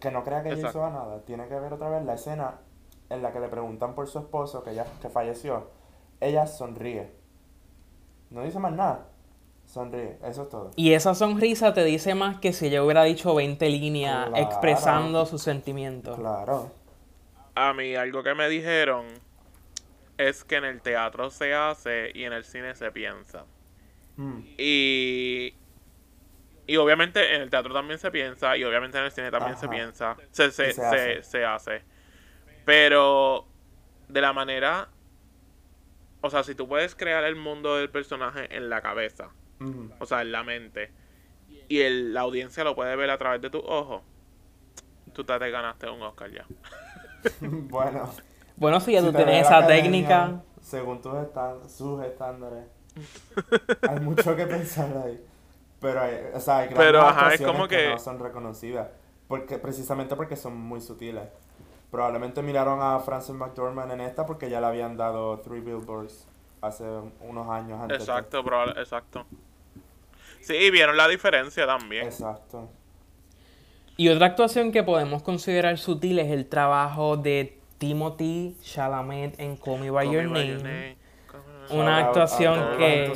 [0.00, 2.54] que no crea que ella hizo nada, tiene que ver otra vez la escena
[3.08, 5.70] en la que le preguntan por su esposo que, ya, que falleció.
[6.20, 7.12] Ella sonríe.
[8.30, 9.06] No dice más nada.
[9.64, 10.18] Sonríe.
[10.24, 10.70] Eso es todo.
[10.76, 14.42] Y esa sonrisa te dice más que si ella hubiera dicho 20 líneas Claro.
[14.44, 16.16] expresando sus sentimientos.
[16.18, 16.70] Claro.
[17.54, 19.06] A mí algo que me dijeron
[20.18, 23.44] es que en el teatro se hace y en el cine se piensa.
[24.16, 24.40] Mm.
[24.58, 25.54] Y,
[26.66, 29.68] y obviamente en el teatro también se piensa y obviamente en el cine también se
[29.68, 31.22] piensa, se, se, se se, hace.
[31.22, 31.82] se hace.
[32.64, 33.46] Pero
[34.08, 34.88] de la manera,
[36.20, 39.30] o sea, si tú puedes crear el mundo del personaje en la cabeza,
[40.00, 40.90] o sea, en la mente,
[41.68, 44.02] y el, la audiencia lo puede ver a través de tus ojos,
[45.12, 46.46] tú te, te ganaste un Oscar ya.
[47.40, 48.10] bueno.
[48.56, 50.42] Bueno, si ya si tú tienes esa academia, técnica.
[50.60, 51.12] Según tus
[51.68, 52.64] sus estándares.
[53.88, 55.25] hay mucho que pensar ahí.
[55.80, 57.76] Pero, hay- o sea, hay grandes Pero, ajá, es actuaciones como que...
[57.76, 58.88] que- no son reconocidas.
[59.28, 61.24] porque precisamente porque son muy sutiles.
[61.90, 66.26] Probablemente miraron a Frances McDormand en esta porque ya le habían dado Three Billboards
[66.60, 66.84] hace
[67.20, 67.98] unos años antes.
[67.98, 69.26] de- Exacto, probable- exacto.
[70.40, 72.06] Sí, y vieron la diferencia también.
[72.06, 72.68] Exacto.
[73.96, 79.80] Y otra actuación que podemos considerar sutil es el trabajo de Timothy Chalamet en Call
[79.80, 80.52] Me By Call Your me by Name.
[80.54, 80.96] your name.
[81.70, 83.12] Una actuación que-.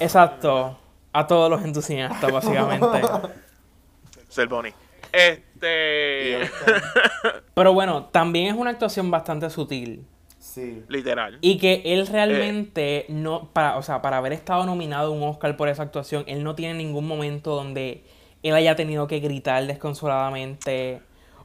[0.00, 0.76] Exacto.
[1.12, 2.86] A todos los entusiastas, básicamente.
[4.28, 4.74] Ser Bonnie.
[5.12, 6.40] Este.
[7.54, 10.06] Pero bueno, también es una actuación bastante sutil.
[10.38, 10.82] Sí.
[10.88, 11.38] Literal.
[11.40, 15.56] Y que él realmente no, para, o sea, para haber estado nominado a un Oscar
[15.56, 18.04] por esa actuación, él no tiene ningún momento donde
[18.42, 21.00] él haya tenido que gritar desconsoladamente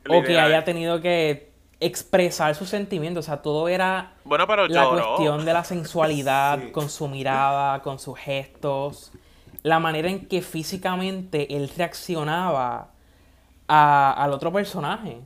[0.09, 3.25] o que haya tenido que expresar sus sentimientos.
[3.25, 5.05] O sea, todo era Bueno, pero la lloró.
[5.15, 6.71] cuestión de la sensualidad Sí.
[6.71, 9.11] con su mirada, con sus gestos,
[9.63, 12.91] la manera en que físicamente él reaccionaba
[13.67, 15.21] a- al otro personaje,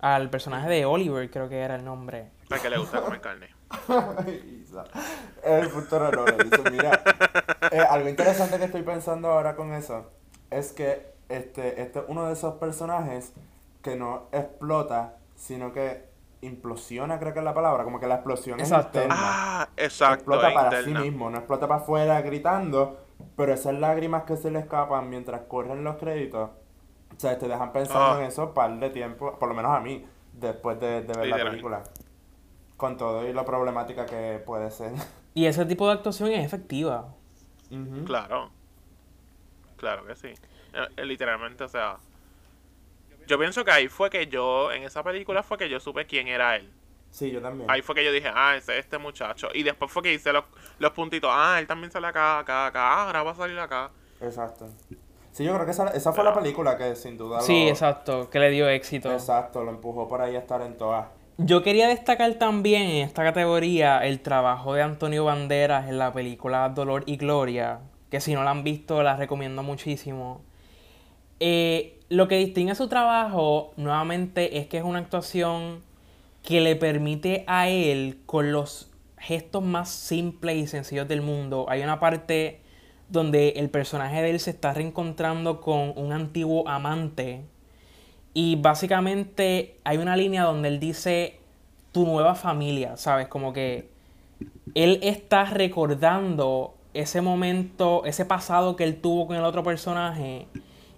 [0.00, 2.30] al personaje de Oliver, creo que era el nombre.
[2.50, 3.48] A que le gusta comer carne.
[5.42, 7.02] El futuro no dice, mira,
[7.70, 10.10] eh, algo interesante que estoy pensando ahora con eso
[10.50, 13.32] es que este, este es uno de esos personajes
[13.82, 16.04] que no explota, sino que
[16.42, 18.98] implosiona, creo que es la palabra, como que la explosión Exacto.
[18.98, 19.16] es interna.
[19.18, 20.14] Ah, exacto.
[20.14, 21.00] explota es para interna.
[21.00, 23.05] sí mismo, no explota para afuera gritando,
[23.36, 26.50] pero esas lágrimas que se le escapan mientras corren los créditos,
[27.16, 28.18] o sea, te dejan pensando Ah.
[28.20, 31.28] en eso un par de tiempo, por lo menos a mí, después de, de ver
[31.28, 31.82] la película.
[32.76, 34.92] Con todo y lo problemática que puede ser.
[35.34, 37.08] Y ese tipo de actuación es efectiva.
[38.06, 38.50] Claro.
[39.76, 40.28] Claro que sí.
[40.28, 41.98] Eh, eh, literalmente, o sea.
[43.26, 46.28] Yo pienso que ahí fue que yo, en esa película fue que yo supe quién
[46.28, 46.70] era él.
[47.16, 47.70] Sí, yo también.
[47.70, 49.48] Ahí fue que yo dije, ah, ese es este muchacho.
[49.54, 50.44] Y después fue que hice los,
[50.78, 53.90] los puntitos, ah, él también sale acá, acá, acá, ah, ahora va a salir acá.
[54.20, 54.68] Exacto.
[55.32, 57.70] Sí, yo creo que esa, esa fue la película que sin duda Sí, lo...
[57.70, 59.10] exacto, que le dio éxito.
[59.10, 61.06] Exacto, lo empujó por ahí a estar en todas.
[61.38, 66.68] Yo quería destacar también en esta categoría el trabajo de Antonio Banderas en la película
[66.68, 70.42] Dolor y Gloria, que si no la han visto la recomiendo muchísimo.
[71.40, 75.85] Eh, lo que distingue su trabajo nuevamente es que es una actuación
[76.46, 81.66] que le permite a él con los gestos más simples y sencillos del mundo.
[81.68, 82.60] Hay una parte
[83.08, 87.42] donde el personaje de él se está reencontrando con un antiguo amante
[88.32, 91.40] y básicamente hay una línea donde él dice
[91.90, 93.26] tu nueva familia, ¿sabes?
[93.26, 93.90] Como que
[94.76, 100.46] él está recordando ese momento, ese pasado que él tuvo con el otro personaje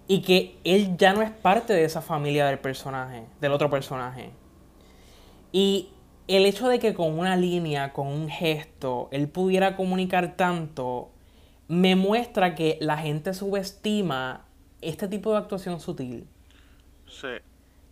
[0.07, 4.31] y que él ya no es parte de esa familia del personaje, del otro personaje.
[5.53, 5.89] Y
[6.27, 11.11] el hecho de que con una línea, con un gesto, él pudiera comunicar tanto,
[11.69, 14.45] me muestra que la gente subestima
[14.81, 16.27] este tipo de actuación sutil
[17.07, 17.29] Sí.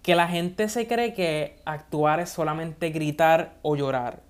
[0.03, 4.21] que la gente se cree que actuar es solamente gritar o llorar.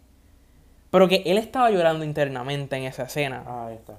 [0.91, 3.43] Pero que él estaba llorando internamente en esa escena.
[3.47, 3.99] Ah, ahí está.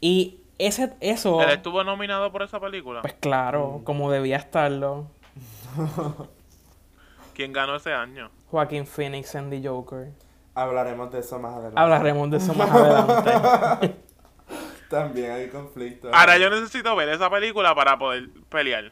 [0.00, 3.00] Y ese, eso, Él estuvo nominado por esa película.
[3.02, 5.06] pues claro, como debía estarlo,
[7.36, 8.30] ¿Quién ganó ese año?
[8.50, 10.10] Joaquín Phoenix en The Joker.
[10.54, 11.78] Hablaremos de eso más adelante.
[11.78, 13.96] Hablaremos de eso más adelante.
[14.88, 16.08] También hay conflicto.
[16.14, 18.90] Ahora yo necesito ver esa película para poder pelear.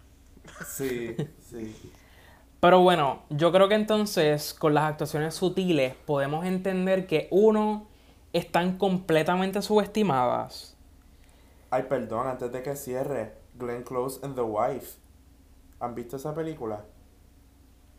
[0.66, 1.74] Sí, sí.
[2.60, 7.86] Pero bueno, yo creo que entonces con las actuaciones sutiles podemos entender que uno,
[8.34, 10.76] están completamente subestimadas.
[11.70, 13.32] Ay, perdón, antes de que cierre.
[13.54, 14.98] Glenn Close and the Wife.
[15.80, 16.84] ¿Han visto esa película?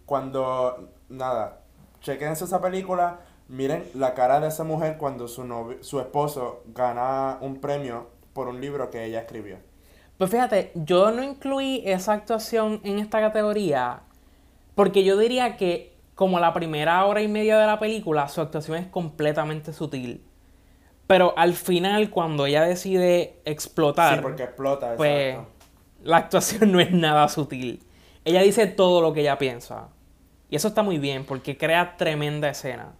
[0.05, 1.61] Cuando, nada,
[2.01, 7.37] chequense esa película, miren la cara de esa mujer cuando su, novio, su esposo gana
[7.41, 9.57] un premio por un libro que ella escribió.
[10.17, 14.03] Pues fíjate, yo no incluí esa actuación en esta categoría
[14.75, 18.77] porque yo diría que como la primera hora y media de la película, su actuación
[18.77, 20.23] es completamente sutil.
[21.07, 25.51] Pero al final, cuando ella decide explotar, Sí, porque explota, pues exacto.
[26.03, 27.83] la actuación no es nada sutil.
[28.23, 29.89] Ella dice todo lo que ella piensa.
[30.55, 32.95] Y eso está muy bien porque crea tremenda escena.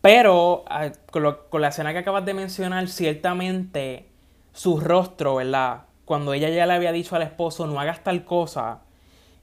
[0.00, 4.08] Pero ah, con, lo- con la escena que acabas de mencionar, ciertamente
[4.52, 5.84] su rostro, ¿verdad?
[6.04, 8.80] Cuando ella ya le había dicho al esposo, no hagas tal cosa,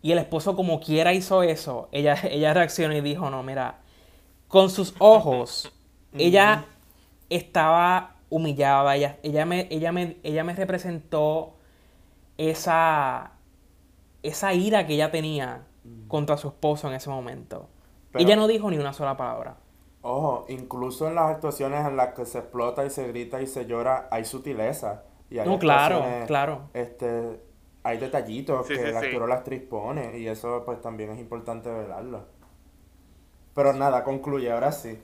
[0.04, 3.80] y el esposo como quiera hizo eso, ella, ella reaccionó y dijo, no, mira,
[4.50, 5.74] con sus ojos,
[6.18, 6.66] ella
[7.30, 11.56] estaba humillada, ella, ella, me, ella, me, ella me representó
[12.38, 13.34] esa,
[14.24, 15.64] esa ira que ella tenía
[16.08, 17.68] contra su esposo en ese momento.
[18.12, 19.58] Pero- ella no dijo ni una sola palabra.
[20.04, 23.66] Ojo, incluso en las actuaciones en las que se explota y se grita y se
[23.68, 25.04] llora, hay sutileza.
[25.30, 26.64] Y hay No, claro, claro.
[26.74, 27.40] Este,
[27.84, 29.06] hay detallitos Sí, que sí, el sí.
[29.06, 32.26] actor o la actriz pone y eso pues también es importante velarlo.
[33.54, 35.00] Pero nada, concluye, ahora sí.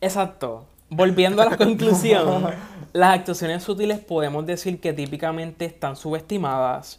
[0.00, 0.64] Exacto.
[0.90, 2.46] Volviendo a la conclusión,
[2.92, 6.98] las actuaciones sutiles podemos decir que típicamente están subestimadas,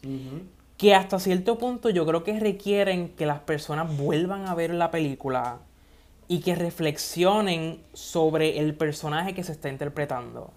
[0.79, 4.91] que hasta cierto punto yo creo que requieren que las personas vuelvan a ver la
[4.91, 5.57] película
[6.29, 10.53] y que reflexionen sobre el personaje que se está interpretando.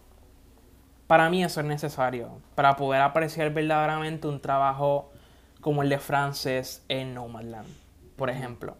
[1.08, 5.11] Para mí eso es necesario, para poder apreciar verdaderamente un trabajo
[5.61, 7.66] como el de Frances en Nomadland,
[8.14, 8.76] por ejemplo.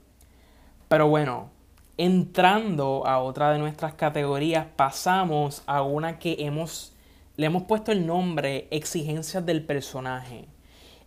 [0.87, 1.51] Pero bueno,
[1.97, 6.97] entrando a otra de nuestras categorías, pasamos a una que hemos
[7.35, 10.47] le hemos puesto el nombre exigencias del personaje.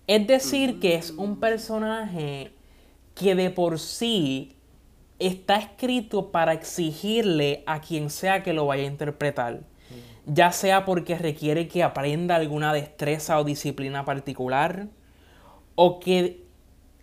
[0.08, 2.52] Es decir, que es un personaje
[3.16, 4.56] que de por sí
[5.20, 9.62] está escrito para exigirle a quien sea que lo vaya a interpretar.
[10.28, 14.88] Ya sea porque requiere que aprenda alguna destreza o disciplina particular,
[15.76, 16.44] o que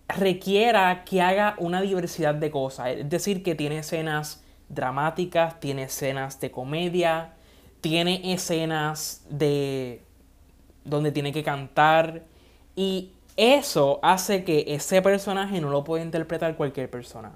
[0.09, 2.89] requiera que haga una diversidad de cosas.
[2.89, 7.35] Es decir, que tiene escenas dramáticas, tiene escenas de comedia,
[7.81, 10.03] tiene escenas de
[10.85, 12.25] donde tiene que cantar
[12.75, 17.33] y eso hace que ese personaje no lo pueda interpretar cualquier persona.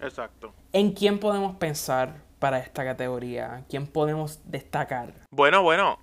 [0.00, 0.52] Exacto.
[0.72, 3.64] ¿En quién podemos pensar para esta categoría?
[3.68, 5.14] ¿Quién podemos destacar?
[5.30, 5.98] Bueno, bueno.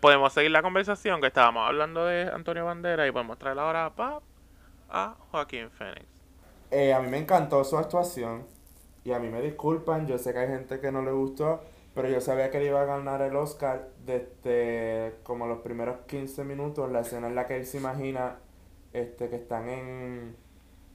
[0.00, 4.20] Podemos seguir la conversación que estábamos hablando de Antonio Bandera y podemos traer ahora pa,
[4.90, 6.04] a Joaquín Phoenix.
[6.70, 8.44] Eh, a mí me encantó su actuación
[9.04, 11.62] y a mí me disculpan, yo sé que hay gente que no le gustó,
[11.94, 16.44] pero yo sabía que él iba a ganar el Oscar desde como los primeros 15
[16.44, 18.38] minutos, la escena en la que él se imagina
[18.92, 20.36] este, que están en,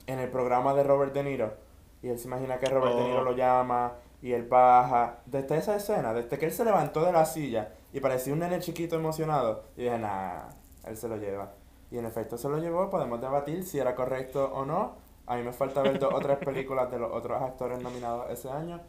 [0.08, 1.54] en el programa de Robert De Niro
[2.02, 3.24] y él se imagina que Robert De Niro Oh.
[3.24, 5.20] lo llama y él baja.
[5.26, 8.60] Desde esa escena, desde que él se levantó de la silla y parecía un nene
[8.60, 10.44] chiquito emocionado, y dije, nah,
[10.86, 11.54] él se lo lleva.
[11.92, 14.96] Y en efecto se lo llevó, podemos debatir si era correcto o no.
[15.26, 18.50] A mí me falta ver dos o tres películas de los otros actores nominados ese
[18.50, 18.80] año,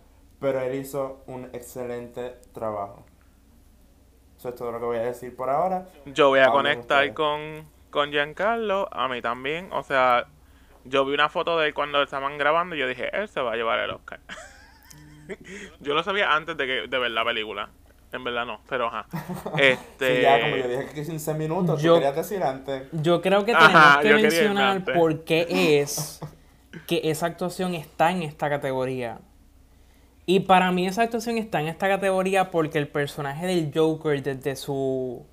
[0.41, 3.05] pero él hizo un excelente trabajo.
[4.39, 5.87] Eso es todo lo que voy a decir por ahora.
[6.07, 7.15] Yo voy a Hablen conectar ustedes.
[7.15, 9.69] con, con Giancarlo, a mí también.
[9.73, 10.27] O sea,
[10.85, 13.53] yo vi una foto de él cuando estaban grabando y yo dije, él se va
[13.53, 14.21] a llevar el Oscar.
[15.81, 17.69] yo lo sabía antes de, que, de ver la película.
[18.13, 19.07] En verdad no, pero ajá.
[19.59, 20.17] Este...
[20.17, 22.89] Sí, ya, como yo dije que 15 minutos, Yo- tú querías decir antes.
[22.93, 26.19] Yo creo que tenemos que quería mencionar por qué es
[26.89, 29.21] que esa actuación está en esta categoría.
[30.33, 34.55] Y para mí esa actuación está en esta categoría porque el personaje del Joker desde
[34.55, 35.27] su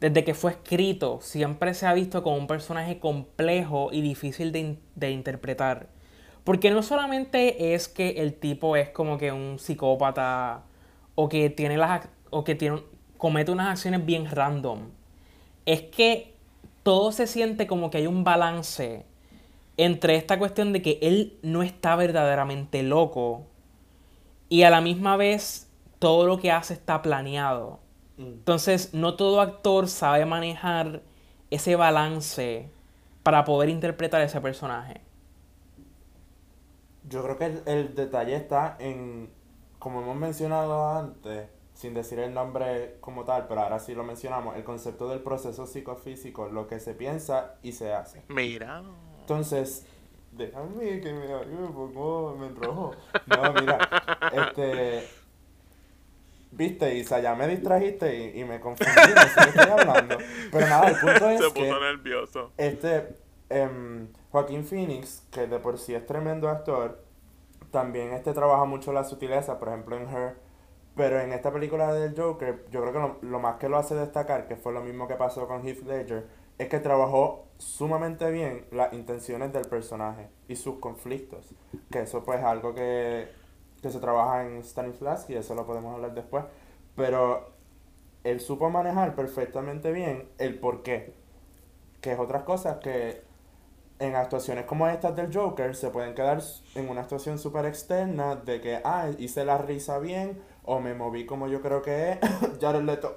[0.00, 4.78] desde que fue escrito siempre se ha visto como un personaje complejo y difícil de,
[4.94, 5.88] de interpretar.
[6.44, 10.62] Porque no solamente es que el tipo es como que un psicópata
[11.14, 12.56] o que tiene las o que
[13.18, 14.92] comete unas acciones bien random.
[15.66, 16.36] Es que
[16.82, 19.04] todo se siente como que hay un balance
[19.76, 23.51] entre esta cuestión de que él no está verdaderamente loco
[24.52, 25.66] y a la misma vez
[25.98, 27.80] todo lo que hace está planeado.
[28.18, 31.00] Entonces, no todo actor sabe manejar
[31.48, 32.68] ese balance
[33.22, 35.00] para poder interpretar ese personaje.
[37.08, 39.30] Yo creo que el, el detalle está en,
[39.78, 44.54] como hemos mencionado antes, sin decir el nombre como tal, pero ahora sí lo mencionamos,
[44.56, 48.22] el concepto del proceso psicofísico, lo que se piensa y se hace.
[48.28, 48.82] Mira.
[49.20, 49.86] Entonces,
[50.32, 52.94] déjame que me, me pongo, me enrojo.
[53.26, 53.78] No, mira,
[54.32, 55.08] este,
[56.50, 60.18] viste, Isa, ya me distrajiste y, y me confundí, no sé qué estoy hablando.
[60.50, 61.60] Pero nada, el punto es Se que...
[61.60, 62.52] puso nervioso.
[62.56, 63.16] Este,
[63.50, 67.04] em, Joaquín Phoenix, que de por sí es tremendo actor,
[67.70, 70.36] también este trabaja mucho la sutileza, por ejemplo en Her,
[70.94, 73.94] pero en esta película del Joker, yo creo que lo, lo más que lo hace
[73.94, 76.26] destacar, que fue lo mismo que pasó con Heath Ledger,
[76.58, 81.54] es que trabajó sumamente bien las intenciones del personaje y sus conflictos,
[81.90, 83.28] que eso pues es algo que,
[83.80, 86.44] que se trabaja en Stanislavski, eso lo podemos hablar después,
[86.96, 87.52] pero
[88.24, 91.14] él supo manejar perfectamente bien el porqué
[92.02, 93.22] que es otras cosas que
[94.00, 96.42] en actuaciones como estas del Joker se pueden quedar
[96.74, 101.24] en una actuación súper externa de que, ah, hice la risa bien o me moví
[101.24, 102.18] como yo creo que es,
[102.60, 103.16] Jared Leto,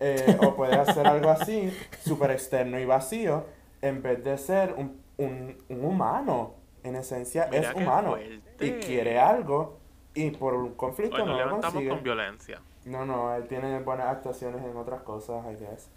[0.00, 1.70] Eh, o puede hacer algo así,
[2.02, 3.44] súper externo y vacío,
[3.82, 8.66] en vez de ser un, un, un humano, en esencia Mira es humano fuerte.
[8.66, 9.78] y quiere algo
[10.14, 11.88] y por un conflicto Hoy no lo consigue.
[11.90, 12.60] con violencia.
[12.86, 15.90] No, no, él tiene buenas actuaciones en otras cosas, I guess.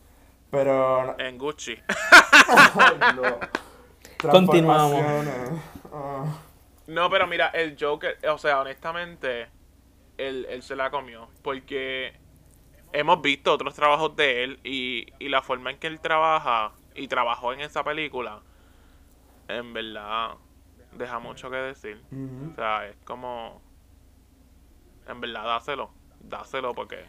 [0.51, 1.78] Pero En Gucci.
[3.16, 4.32] No.
[4.32, 4.91] Continuamos.
[4.91, 5.62] Transformaciones.
[6.88, 9.47] No, pero mira, el Joker, o sea, honestamente,
[10.18, 11.28] él, él se la comió.
[11.41, 12.14] Porque
[12.94, 17.08] hemos visto otros trabajos de él y, y la forma en que él trabaja y
[17.08, 18.41] trabajó en esa película,
[19.48, 20.32] en verdad,
[20.94, 22.02] deja mucho que decir.
[22.52, 23.62] O sea, es como...
[25.08, 25.91] En verdad, dáselo.
[26.22, 27.04] Dáselo porque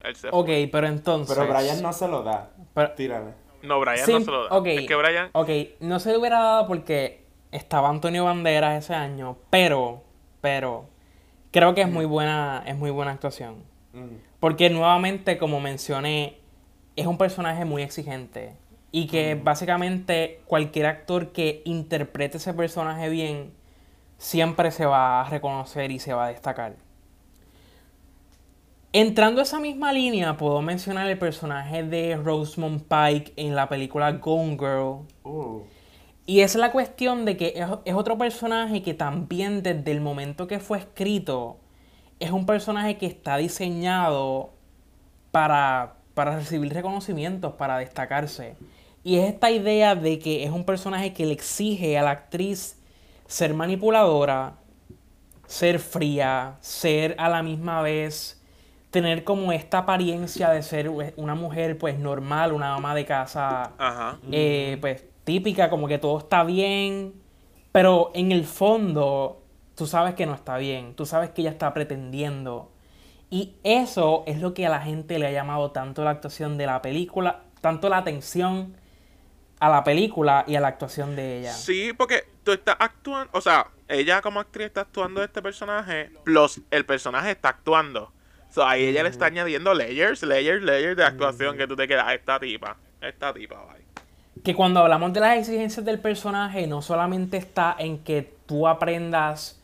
[0.00, 0.68] él se Ok, fue.
[0.70, 1.36] pero entonces...
[1.36, 2.50] Pero Brian no se lo da.
[2.74, 3.34] pero- Tírale.
[3.62, 4.56] No, Brian Sí, no se lo da.
[4.56, 4.66] ok.
[4.66, 5.30] Es que Brian...
[5.32, 5.48] Ok,
[5.80, 10.02] no se le hubiera dado porque estaba Antonio Banderas ese año, pero,
[10.40, 10.88] pero,
[11.52, 13.64] creo que es muy buena, es muy buena actuación.
[13.94, 14.18] Ujú.
[14.42, 16.40] Porque nuevamente, como mencioné,
[16.96, 18.56] es un personaje muy exigente.
[18.90, 23.52] Y que básicamente cualquier actor que interprete ese personaje bien,
[24.18, 26.74] siempre se va a reconocer y se va a destacar.
[28.92, 34.10] Entrando a esa misma línea, puedo mencionar el personaje de Rosamund Pike en la película
[34.10, 35.06] Gone Girl.
[35.22, 35.60] Uh.
[36.26, 40.48] Y es la cuestión de que es, es otro personaje que también desde el momento
[40.48, 41.61] que fue escrito,
[42.22, 44.50] es un personaje que está diseñado
[45.32, 48.54] para, para recibir reconocimientos, para destacarse.
[49.02, 52.78] Y es esta idea de que es un personaje que le exige a la actriz
[53.26, 54.54] ser manipuladora,
[55.46, 58.40] ser fría, ser a la misma vez,
[58.90, 64.18] tener como esta apariencia de ser una mujer pues normal, una ama de casa Ajá.
[64.30, 67.14] eh, pues típica, como que todo está bien,
[67.72, 69.41] pero en el fondo
[69.74, 72.70] tú sabes que no está bien, tú sabes que ella está pretendiendo.
[73.30, 76.66] Y eso es lo que a la gente le ha llamado tanto la actuación de
[76.66, 78.76] la película, tanto la atención
[79.58, 81.52] a la película y a la actuación de ella.
[81.52, 86.60] Sí, porque tú estás actuando, o sea, ella como actriz está actuando este personaje, plus
[86.70, 88.12] el personaje está actuando.
[88.50, 92.12] So, ahí ella le está añadiendo layers, layers, layers de actuación que tú te quedas,
[92.12, 94.42] esta tipa, esta tipa, bye.
[94.42, 99.61] Que cuando hablamos de las exigencias del personaje, no solamente está en que tú aprendas,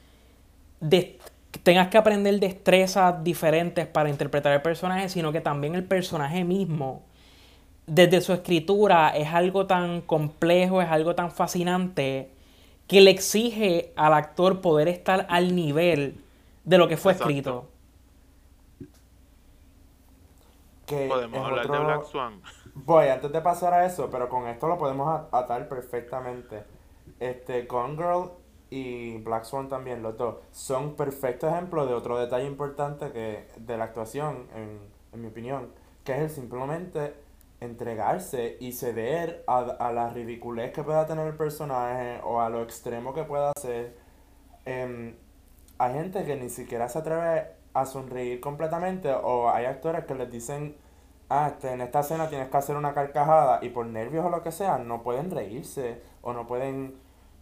[0.81, 1.19] de,
[1.63, 7.03] tengas que aprender destrezas diferentes para interpretar el personaje, sino que también el personaje mismo,
[7.87, 12.31] desde su escritura, es algo tan complejo, es algo tan fascinante,
[12.87, 16.21] que le exige al actor poder estar al nivel
[16.65, 17.31] de lo que fue Exacto.
[17.31, 17.69] escrito.
[20.87, 22.41] Que Podemos hablar de Black Swan.
[22.75, 26.63] Voy, antes de pasar a eso, pero con esto lo podemos atar perfectamente.
[27.21, 28.31] Este, Gone Girl
[28.71, 33.77] y Black Swan también, los dos, son perfectos ejemplos de otro detalle importante que de
[33.77, 34.81] la actuación, en,
[35.13, 35.69] en mi opinión,
[36.05, 37.15] que es el simplemente
[37.61, 42.63] entregarse y ceder a, a la ridiculez que pueda tener el personaje o a lo
[42.63, 43.97] extremo que pueda ser.
[44.65, 45.17] Em,
[45.79, 50.31] hay gente que ni siquiera se atreve a sonreír completamente o hay actores que les
[50.31, 50.77] dicen
[51.29, 54.43] ah, este, en esta escena tienes que hacer una carcajada y por nervios o lo
[54.43, 56.97] que sea, no pueden reírse o no pueden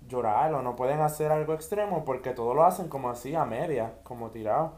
[0.09, 3.94] llorar o no pueden hacer algo extremo porque todo lo hacen como así, a media,
[4.02, 4.74] como tirado.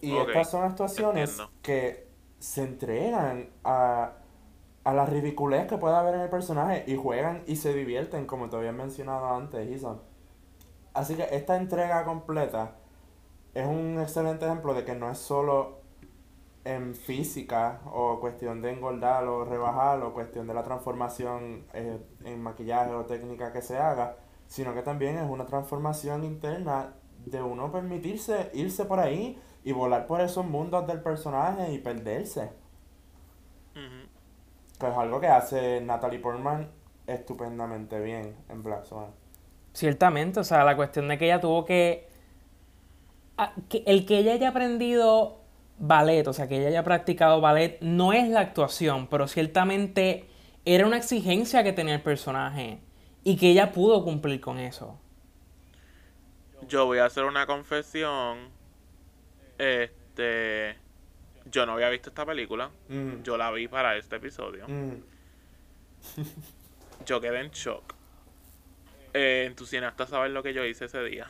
[0.00, 1.52] Y estas son actuaciones entiendo.
[1.62, 4.12] que se entregan a,
[4.84, 8.48] a la ridiculez que puede haber en el personaje y juegan y se divierten, como
[8.48, 9.96] te había mencionado antes, Isa.
[10.94, 12.76] Así que esta entrega completa
[13.54, 15.78] es un excelente ejemplo de que no es solo
[16.64, 22.42] en física o cuestión de engordar o rebajar o cuestión de la transformación eh, en
[22.42, 24.16] maquillaje o técnica que se haga,
[24.48, 26.94] sino que también es una transformación interna
[27.24, 32.50] de uno permitirse irse por ahí y volar por esos mundos del personaje y perderse.
[33.74, 34.08] Ujú.
[34.80, 36.68] Que es algo que hace Natalie Portman
[37.06, 39.10] estupendamente bien en Black Swan.
[39.72, 42.08] Ciertamente, o sea, la cuestión de que ella tuvo que,
[43.36, 45.38] a- que- El que ella haya aprendido
[45.78, 50.26] ballet, o sea, que ella haya practicado ballet, no es la actuación, pero ciertamente
[50.64, 52.80] era una exigencia que tenía el personaje
[53.30, 54.98] y que ella pudo cumplir con eso.
[56.68, 58.48] Yo voy a hacer una confesión.
[59.58, 60.76] Este.
[61.50, 62.70] Yo no había visto esta película.
[62.88, 64.66] Mm, Yo la vi para este episodio.
[64.68, 64.92] mm,
[67.06, 67.94] Yo quedé en shock.
[69.14, 71.26] Eh, en tu cineasta sabes lo que yo hice ese día.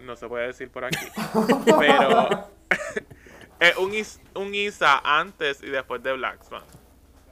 [0.00, 0.98] No se puede decir por aquí.
[1.78, 2.50] Pero.
[3.60, 6.62] es un, is- un Isa antes y después de Black Swan.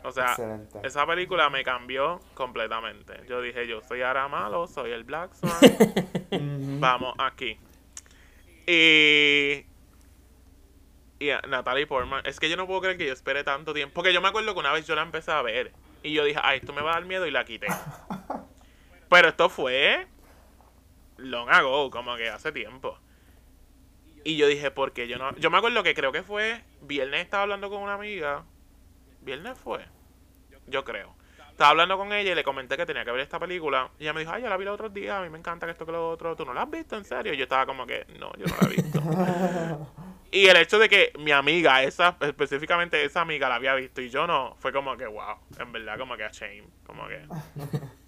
[0.05, 0.81] O sea, Excelente.
[0.83, 3.23] esa película me cambió completamente.
[3.27, 5.59] Yo dije, yo soy ahora malo, soy el Black Swan.
[6.81, 7.59] Vamos aquí.
[8.67, 9.65] Y.
[11.19, 12.23] Y a Natalie Portman.
[12.27, 13.95] Es que yo no puedo creer que yo espere tanto tiempo.
[13.95, 15.73] Porque yo me acuerdo que una vez yo la empecé a ver.
[16.03, 17.69] Y yo dije, ay, esto me va a dar miedo y la quité.
[19.09, 20.07] Pero esto fue.
[21.17, 22.99] Long ago, como que hace tiempo.
[24.23, 25.35] Y yo dije, ¿por qué yo no.?
[25.37, 26.63] Yo me acuerdo que creo que fue.
[26.83, 28.45] Viernes estaba hablando con una amiga.
[29.25, 29.85] ¿Viernes fue?
[30.67, 31.15] Yo creo.
[31.51, 33.89] Estaba hablando con ella y le comenté que tenía que ver esta película.
[33.99, 35.67] Y ella me dijo, ay, yo la vi los otros días, a mí me encanta
[35.67, 36.35] que esto que lo otro.
[36.35, 37.33] ¿Tú no la has visto en serio?
[37.33, 39.01] Y yo estaba como que, no, yo no la he visto.
[40.33, 44.11] y el hecho de que mi amiga, esa, específicamente esa amiga la había visto y
[44.11, 47.23] yo no, fue como que wow, en verdad como que a shame, como que...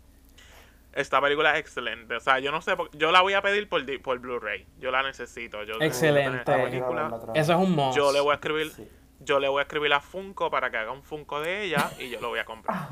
[0.93, 3.69] Esta película es excelente, o sea, yo no sé, por- yo la voy a pedir
[3.69, 5.63] por, por Blu-ray, yo la necesito.
[5.63, 6.39] Yo Excelente.
[6.39, 7.15] esta película.
[7.35, 7.99] Eso es un must.
[7.99, 8.89] Yo le voy a escribir, Sí.
[9.27, 12.09] Yo le voy a escribir a Funko para que haga un Funko de ella y
[12.09, 12.89] yo lo voy a comprar.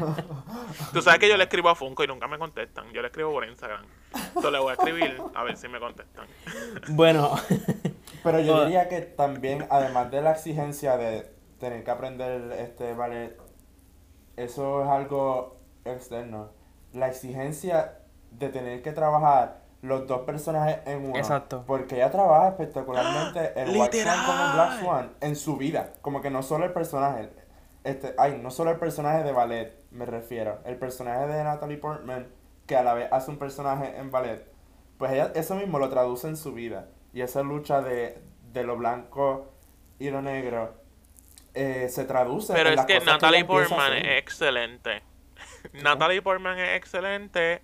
[0.92, 2.92] Tú sabes que yo le escribo a Funko y nunca me contestan.
[2.92, 3.86] Yo le escribo por Instagram.
[4.12, 6.26] Entonces le voy a escribir a ver si me contestan.
[6.88, 7.34] Bueno,
[8.24, 11.30] Pero yo diría que también, además de la exigencia de
[11.60, 13.38] tener que aprender este ballet,
[14.36, 16.50] eso es algo externo.
[16.92, 17.98] La exigencia
[18.30, 21.16] de tener que trabajar los dos personajes en uno.
[21.16, 21.64] Exacto.
[21.66, 24.80] Porque ella trabaja espectacularmente el White Swan como el Black ¡Literal!
[24.80, 25.92] Swan en su vida.
[26.00, 27.30] Como que no solo el personaje.
[27.84, 30.60] Este, ay, no solo el personaje de ballet, me refiero.
[30.64, 32.28] El personaje de Natalie Portman,
[32.66, 34.50] que a la vez hace un personaje en ballet.
[34.96, 36.88] Pues ella eso mismo lo traduce en su vida.
[37.12, 38.22] Y esa lucha de,
[38.52, 39.52] de lo blanco
[39.98, 40.72] y lo negro
[41.52, 45.02] eh, se traduce Pero en es las que cosas Natalie Portman es excelente.
[45.74, 47.60] Natalie Portman es excelente.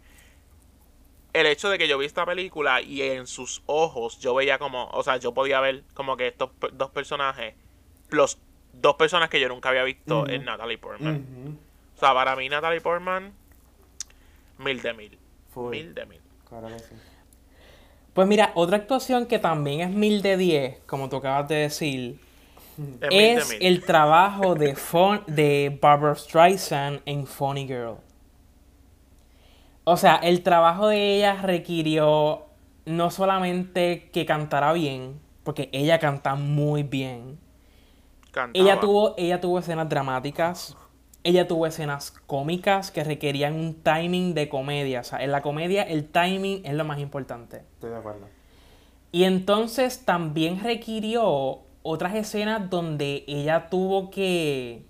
[1.32, 4.86] El hecho de que yo vi esta película y en sus ojos yo veía como,
[4.90, 7.54] o sea, yo podía ver como que estos dos personajes,
[8.10, 8.38] los
[8.72, 10.30] dos personas que yo nunca había visto Ujú.
[10.30, 11.58] en Natalie Portman.
[11.96, 13.32] O sea, para mí Natalie Portman,
[14.58, 15.18] mil de mil.
[15.54, 16.20] full, Mil de mil.
[16.48, 16.94] claro que sí.
[18.12, 22.18] pues mira, otra actuación que también es mil de 10, como tú acabas de decir,
[22.76, 23.58] De mil de es mil.
[23.62, 27.96] el trabajo de, Fon- de Barbara Streisand en Funny Girl.
[29.84, 32.46] O sea, el trabajo de ella requirió
[32.86, 37.38] no solamente que cantara bien, porque ella canta muy bien.
[38.30, 38.64] Cantaba.
[38.64, 40.76] Ella tuvo, ella tuvo escenas dramáticas,
[41.24, 45.00] ella tuvo escenas cómicas que requerían un timing de comedia.
[45.00, 47.64] O sea, en la comedia el timing es lo más importante.
[47.74, 48.26] Estoy de acuerdo.
[49.12, 54.84] Y entonces también requirió otras escenas donde ella tuvo que...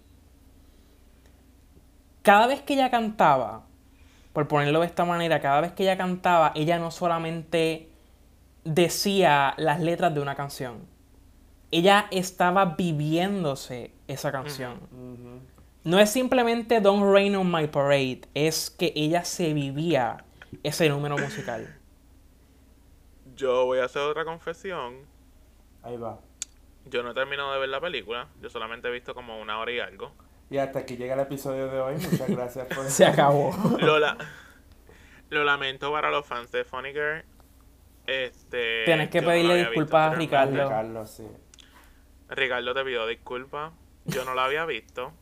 [2.22, 3.64] Cada vez que ella cantaba,
[4.32, 7.88] por ponerlo de esta manera, cada vez que ella cantaba, ella no solamente
[8.64, 10.86] decía las letras de una canción,
[11.70, 14.80] ella estaba viviéndose esa canción.
[15.82, 20.24] No es simplemente Don't Rain on My Parade, es que ella se vivía
[20.62, 21.76] ese número musical.
[23.36, 24.96] Yo voy a hacer otra confesión.
[25.82, 26.18] Ahí va.
[26.86, 28.28] Yo no he terminado de ver la película.
[28.42, 30.12] Yo solamente he visto como una hora y algo.
[30.50, 31.94] Y hasta aquí llega el episodio de hoy.
[31.94, 33.54] Muchas gracias por Se acabó.
[33.80, 34.16] Lo, la-
[35.30, 37.24] lo lamento para los fans de Funny Girl.
[38.06, 40.16] Este, Tienes que yo no pedirle disculpas a.
[40.16, 40.68] Ricardo.
[40.68, 41.26] Carlos, sí.
[42.28, 43.72] Ricardo te pidió disculpas.
[44.06, 45.12] Yo no la había visto.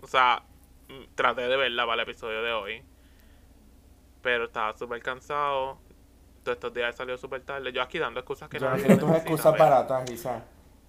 [0.00, 0.42] O sea,
[0.88, 2.82] mm, traté de verla para el episodio de hoy.
[4.22, 5.78] Pero estaba súper cansado.
[6.42, 7.70] Todos estos días he salido súper tarde.
[7.72, 10.42] Yo aquí dando excusas que Yo no quiero tus excusas baratas, Isa.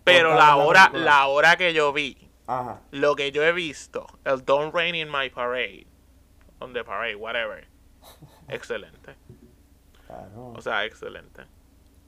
[0.05, 2.17] Pero la hora, la hora que yo vi,
[2.47, 2.81] Ajá.
[2.91, 5.87] lo que yo he visto, el Don't Rain in My Parade,
[6.59, 7.67] on the Parade, whatever,
[8.47, 9.15] excelente.
[10.07, 10.53] Claro.
[10.55, 11.43] O sea, excelente.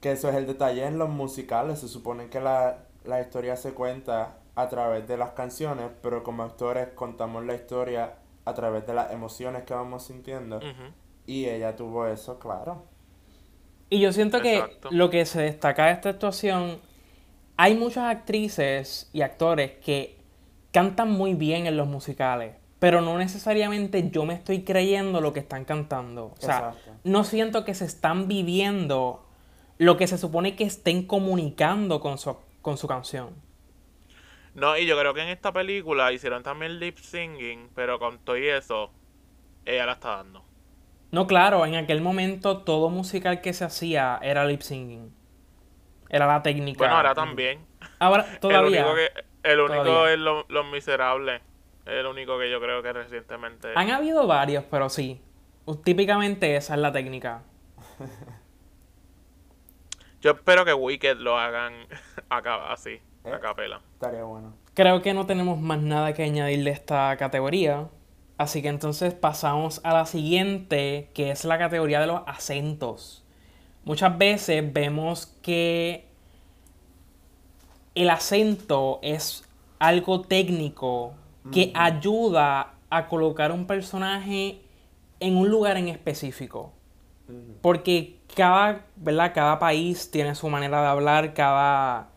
[0.00, 1.78] Que eso es el detalle en los musicales.
[1.78, 6.42] Se supone que la, la historia se cuenta a través de las canciones, pero como
[6.42, 10.60] actores contamos la historia a través de las emociones que vamos sintiendo.
[11.26, 12.84] Y ella tuvo eso, claro.
[13.90, 16.80] Y yo siento que lo que se destaca de esta actuación,
[17.56, 20.18] hay muchas actrices y actores que
[20.74, 25.38] cantan muy bien en los musicales, pero no necesariamente yo me estoy creyendo lo que
[25.38, 26.34] están cantando.
[26.36, 26.90] O sea, Exacto.
[27.04, 29.24] no siento que se están viviendo
[29.78, 33.30] lo que se supone que estén comunicando con su, con su canción.
[34.54, 38.36] No, y yo creo que en esta película hicieron también lip singing, pero con todo
[38.36, 38.90] y eso,
[39.64, 40.44] ella la está dando.
[41.12, 45.14] No, claro, en aquel momento todo musical que se hacía era lip singing.
[46.08, 46.78] Era la técnica.
[46.78, 47.64] Bueno, ahora también.
[48.00, 48.80] Ahora, todavía.
[48.80, 50.14] El único, que, el único Todavía.
[50.14, 51.40] es lo- Los Miserables.
[51.86, 53.68] Es el único que yo creo que recientemente.
[53.76, 55.20] Han habido varios, pero sí.
[55.84, 57.42] Típicamente esa es la técnica.
[60.20, 61.74] Yo espero que Wicked lo hagan
[62.30, 63.32] acá, así, ¿Eh?
[63.32, 63.80] a capela.
[63.94, 64.54] Estaría bueno.
[64.74, 67.88] Creo que no tenemos más nada que añadir de esta categoría.
[68.36, 73.24] Así que entonces pasamos a la siguiente, que es la categoría de los acentos.
[73.84, 76.08] Muchas veces vemos que
[77.94, 79.44] el acento es
[79.78, 81.14] algo técnico
[81.52, 84.60] que ayuda a colocar un personaje
[85.20, 86.72] en un lugar en específico.
[87.60, 89.32] Porque cada, ¿verdad?
[89.34, 92.08] cada país tiene su manera de hablar, cada...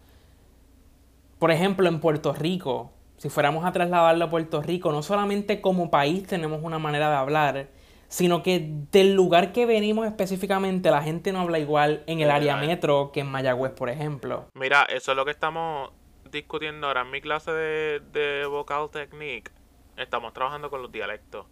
[1.39, 5.91] Por ejemplo, en Puerto Rico, si fuéramos a trasladarlo a Puerto Rico, no solamente como
[5.91, 7.67] país tenemos una manera de hablar,
[8.07, 12.55] sino que del lugar que venimos específicamente la gente no habla igual en el área
[12.57, 14.47] metro que en Mayagüez, por ejemplo.
[14.53, 15.91] Mira, eso es lo que estamos
[16.31, 19.51] discutiendo ahora en mi clase de, de vocal technique.
[19.97, 21.45] Estamos trabajando con los dialectos.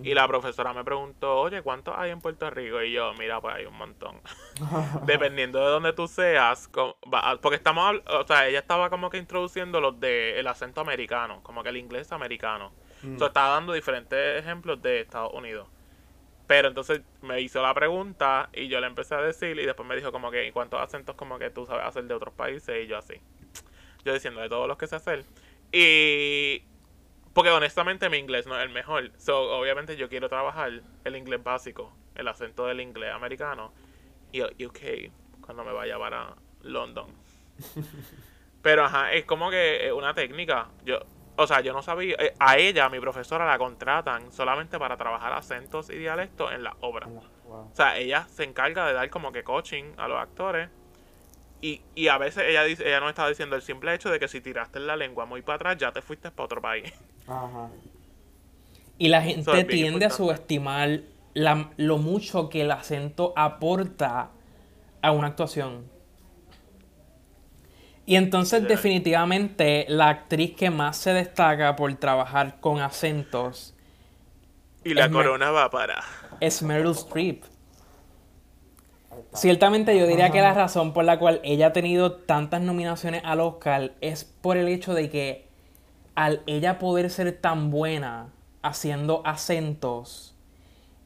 [0.00, 2.80] Y la profesora me preguntó, oye, ¿cuántos hay en Puerto Rico?
[2.82, 4.20] Y yo, mira, pues hay un montón.
[5.06, 6.70] Dependiendo de donde tú seas,
[7.12, 11.40] va- porque estamos, o sea, ella estaba como que introduciendo los de el acento americano,
[11.42, 12.70] como que el inglés americano.
[13.02, 13.16] Mm.
[13.16, 15.66] O sea, estaba dando diferentes ejemplos de Estados Unidos.
[16.48, 19.94] Pero entonces me hizo la pregunta y yo le empecé a decir y después me
[19.94, 22.84] dijo como que, ¿y cuántos acentos como que tú sabes hacer de otros países?
[22.84, 23.20] Y yo así.
[24.02, 25.24] Yo diciendo de todos los que sé hacer.
[25.70, 26.62] Y...
[27.34, 29.12] Porque honestamente mi inglés no es el mejor.
[29.18, 33.70] So, obviamente yo quiero trabajar el inglés básico, el acento del inglés americano
[34.32, 37.08] y el UK cuando me vaya para London.
[38.62, 40.70] Pero ajá, es como que es una técnica.
[40.86, 41.00] Yo,
[41.38, 42.16] o sea, yo no sabía.
[42.18, 46.64] eh, A ella, a mi profesora, la contratan solamente para trabajar acentos y dialectos en
[46.64, 47.08] las obras.
[47.44, 47.70] Wow.
[47.72, 50.68] O sea, ella se encarga de dar como que coaching a los actores.
[51.60, 54.28] Y, y a veces ella dice, ella nos estaba diciendo el simple hecho de que
[54.28, 56.92] si tiraste la lengua muy para atrás, ya te fuiste para otro país.
[57.26, 57.70] Ajá.
[58.98, 61.00] Y la gente es tiende a subestimar
[61.34, 64.30] la- lo mucho que el acento aporta
[65.02, 65.90] a una actuación.
[68.08, 73.74] Y entonces definitivamente la actriz que más se destaca por trabajar con acentos
[74.82, 76.02] Y la corona va para.
[76.40, 77.44] es Meryl Streep.
[79.34, 83.40] Ciertamente yo diría que la razón por la cual ella ha tenido tantas nominaciones al
[83.40, 85.46] Oscar es por el hecho de que
[86.14, 88.28] al ella poder ser tan buena
[88.62, 90.34] haciendo acentos,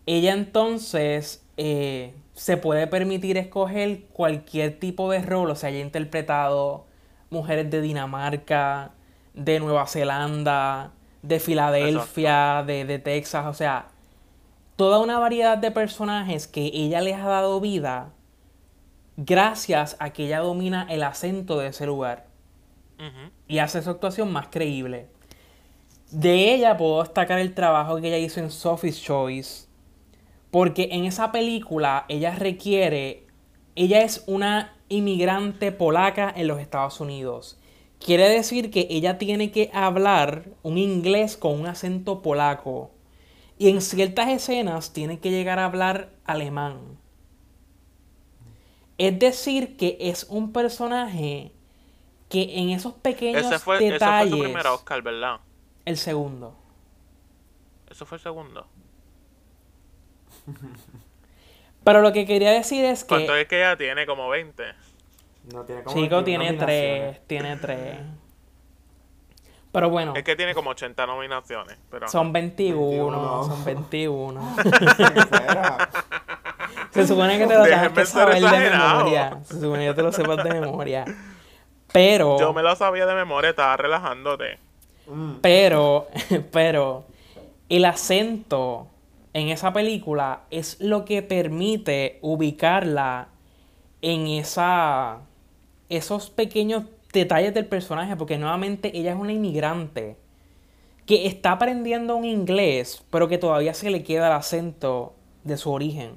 [0.06, 5.82] ella entonces eh, se puede permitir escoger cualquier tipo de rol, o sea, ella ha
[5.82, 6.91] interpretado
[7.32, 8.92] mujeres de Dinamarca,
[9.34, 13.88] de Nueva Zelanda, de Filadelfia, de, de Texas, o sea,
[14.76, 18.10] toda una variedad de personajes que ella les ha dado vida
[19.16, 22.26] gracias a que ella domina el acento de ese lugar
[23.48, 25.08] y hace su actuación más creíble.
[26.12, 29.66] De ella puedo destacar el trabajo que ella hizo en Sophie's Choice,
[30.50, 33.26] porque en esa película ella requiere,
[33.74, 37.58] ella es una inmigrante polaca en los Estados Unidos.
[37.98, 42.90] Quiere decir que ella tiene que hablar un inglés con un acento polaco.
[43.58, 46.98] Y en ciertas escenas tiene que llegar a hablar alemán.
[48.98, 51.52] Es decir, que es un personaje
[52.28, 54.32] que en esos pequeños Ese fue, ese fue detalles...
[54.32, 55.40] su primer Oscar, ¿verdad?
[55.84, 56.56] El segundo.
[57.90, 58.66] Eso fue el segundo.
[61.84, 64.06] Pero lo que quería decir es ¿Cuánto que es que ella tiene?
[64.06, 64.62] Como 20.
[65.52, 67.98] No tiene como Chico 21 tiene tres, tiene tres.
[69.72, 71.78] Pero bueno, Es que tiene como 80 nominaciones.
[71.90, 73.44] Pero son 21, 21.
[73.44, 74.56] son 21.
[74.62, 75.88] Sincera.
[76.92, 79.38] Se supone que te lo tengas que de memoria.
[79.44, 81.04] Se supone que te lo sepas de memoria.
[81.90, 84.58] Pero, yo me lo sabía de memoria, estaba relajándote.
[85.06, 85.34] Mm.
[85.40, 86.08] pero,
[86.52, 87.04] pero,
[87.68, 88.88] el acento
[89.32, 93.28] en esa película es lo que permite ubicarla
[94.00, 95.20] en esa,
[95.96, 100.16] esos pequeños detalles del personaje, porque nuevamente ella es una inmigrante
[101.06, 105.14] que está aprendiendo un inglés, pero que todavía se le queda el acento
[105.44, 106.14] de su origen.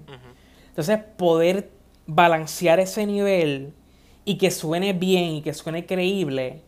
[0.70, 1.72] Entonces, poder
[2.06, 3.74] balancear ese nivel
[4.24, 6.62] y que suene bien y que suene creíble,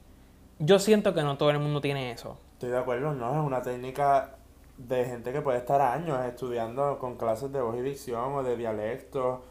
[0.59, 2.37] yo siento que no todo el mundo tiene eso.
[2.53, 3.39] Estoy de acuerdo, ¿no?
[3.39, 4.35] Es una técnica
[4.77, 8.57] de gente que puede estar años estudiando con clases de voz y dicción o de
[8.57, 9.43] dialecto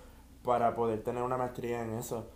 [0.43, 2.27] para poder tener una maestría en eso.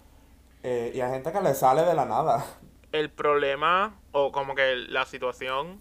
[0.63, 2.45] Eh, y hay gente que le sale de la nada.
[2.93, 5.81] El problema, o como que la situación,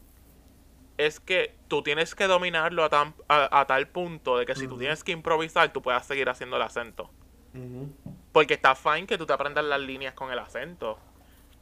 [0.98, 4.68] es que tú tienes que dominarlo a, tan- a, a tal punto de que si
[4.68, 7.10] tú tienes que improvisar, tú puedas seguir haciendo el acento.
[8.32, 11.00] Porque está fine que tú te aprendas las líneas con el acento.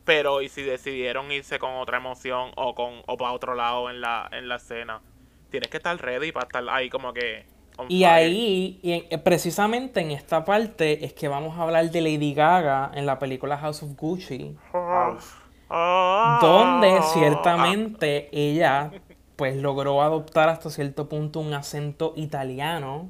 [0.03, 4.01] Pero, ¿y si decidieron irse con otra emoción o con o para otro lado en
[4.01, 5.01] la, en la escena?
[5.49, 7.45] Tienes que estar ready para estar ahí como que...
[7.89, 12.33] Y ahí, y eh, precisamente en esta parte, es que vamos a hablar de Lady
[12.33, 14.55] Gaga en la película House of Gucci.
[14.73, 15.23] Ouch.
[15.69, 16.39] Ah.
[16.41, 18.89] donde ciertamente ella
[19.35, 23.09] pues logró adoptar hasta cierto punto un acento italiano.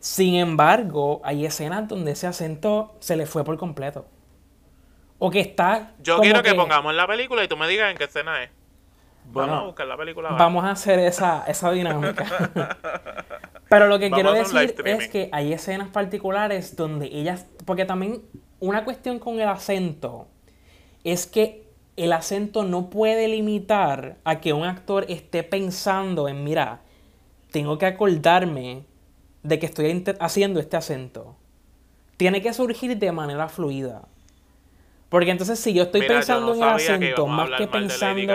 [0.00, 4.06] Sin embargo, hay escenas donde ese acento se le fue por completo.
[5.18, 6.54] O que está Yo quiero que...
[6.54, 8.50] pongamos la película y tú me digas en qué escena es.
[9.32, 10.30] Vamos a buscar la película.
[10.30, 12.24] Vamos a hacer esa, esa dinámica.
[13.68, 18.22] Pero lo que Vamos quiero decir es que hay escenas particulares donde ellas, porque también
[18.60, 20.28] una cuestión con el acento
[21.04, 26.80] es que el acento no puede limitar a que un actor esté pensando en, mira,
[27.50, 28.84] tengo que acordarme
[29.42, 31.36] de que estoy haciendo este acento.
[32.16, 34.02] Tiene que surgir de manera fluida.
[35.08, 37.50] Porque entonces si yo estoy Mira, yo pensando no en el que acento a más
[37.56, 38.32] que pensando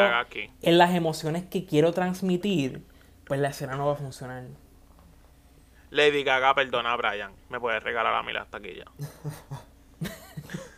[0.61, 2.84] en las emociones que quiero transmitir,
[3.26, 4.43] pues la escena no va a funcionar.
[5.91, 7.32] Lady Gaga, perdona, Brian.
[7.49, 8.88] Me puedes regalar a mí las taquillas.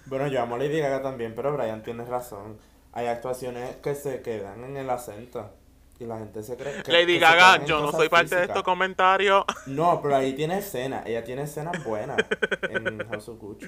[0.08, 2.60] Bueno, yo amo a Lady Gaga también, pero Brian tiene razón.
[2.94, 5.52] Hay actuaciones que se quedan en el acento.
[6.00, 6.92] Y la gente se cree que.
[6.92, 9.46] Lady Gaga, yo no soy parte de estos comentarios.
[9.66, 11.06] No, pero ahí tiene escenas.
[11.06, 12.18] Ella tiene escenas buenas
[12.70, 13.68] en House of Gucci.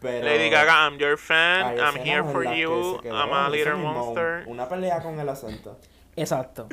[0.00, 1.76] Pero Lady Gaga, I'm your fan.
[1.78, 3.00] I'm here for que you.
[3.10, 4.44] I'm a little mismo- monster.
[4.46, 5.78] Una pelea con el acento.
[6.16, 6.68] Exacto.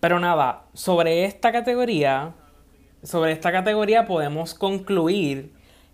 [0.00, 2.32] Pero nada, sobre esta categoría,
[3.02, 5.52] sobre esta categoría podemos concluir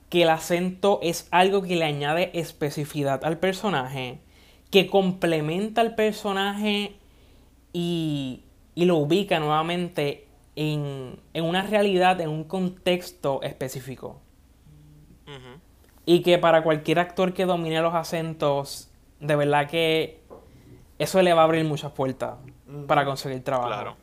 [0.08, 4.20] que el acento es algo que le añade especificidad al personaje,
[4.70, 6.96] que complementa al personaje
[7.72, 8.44] y,
[8.76, 14.20] y lo ubica nuevamente en, en una realidad, en un contexto específico.
[16.04, 20.20] Y que para cualquier actor que domine los acentos, de verdad que
[20.98, 22.36] eso le va a abrir muchas puertas
[22.86, 23.68] para conseguir trabajo.
[23.68, 23.96] Claro.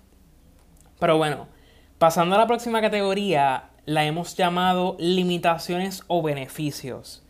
[1.00, 1.48] Pero bueno,
[1.98, 7.24] pasando a la próxima categoría, la hemos llamado limitaciones o beneficios.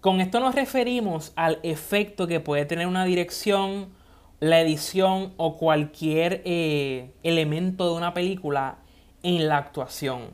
[0.00, 3.90] Con esto nos referimos al efecto que puede tener una dirección,
[4.38, 8.78] la edición o cualquier eh, elemento de una película
[9.22, 10.30] en la actuación.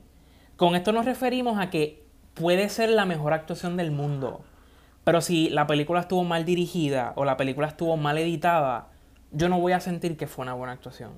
[0.56, 2.05] Con esto nos referimos a que
[2.36, 4.44] puede ser la mejor actuación del mundo,
[5.04, 8.88] pero si la película estuvo mal dirigida o la película estuvo mal editada,
[9.32, 11.12] yo no voy a sentir que fue una buena actuación.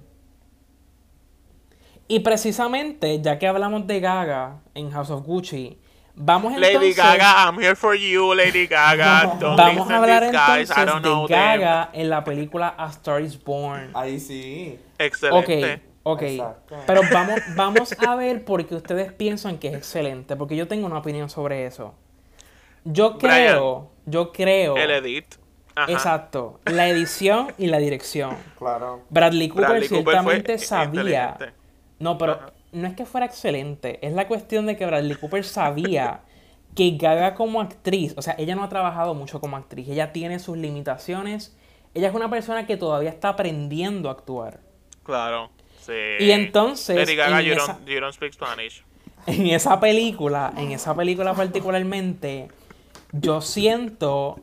[2.07, 5.79] Y precisamente, ya que hablamos de Gaga en House of Gucci,
[6.15, 9.37] vamos Lady entonces, Gaga, I'm here for you, Lady Gaga.
[9.41, 10.71] Don't vamos a hablar guys.
[10.71, 11.61] entonces I don't know de them.
[11.61, 13.91] Gaga en la película A Star Is Born.
[13.95, 14.79] Ahí sí.
[14.99, 15.75] Excelente.
[15.75, 15.81] Ok,
[16.13, 16.23] ok.
[16.23, 16.77] Exacto.
[16.87, 20.87] Pero vamos, vamos a ver por qué ustedes piensan que es excelente, porque yo tengo
[20.87, 21.95] una opinión sobre eso.
[22.85, 25.35] Yo Brian, creo, yo creo, El edit.
[25.75, 25.93] Ajá.
[25.93, 28.37] exacto, la edición y la dirección.
[28.59, 29.03] Claro.
[29.11, 31.37] Bradley Cooper Bradley Cooper ciertamente fue sabía.
[31.99, 32.53] No, pero Ajá.
[32.73, 36.23] no es que fuera excelente, es la cuestión de que Bradley Cooper sabía
[36.75, 40.39] que Gaga como actriz, o sea, ella no ha trabajado mucho como actriz, ella tiene
[40.39, 41.57] sus limitaciones,
[41.95, 44.61] ella es una persona que todavía está aprendiendo a actuar.
[45.03, 45.51] Claro.
[46.21, 48.83] Y entonces, Lady Gaga, en you, esa- don't, you don't speak Spanish.
[49.27, 52.49] En esa película, en esa película particularmente,
[53.13, 54.41] yo siento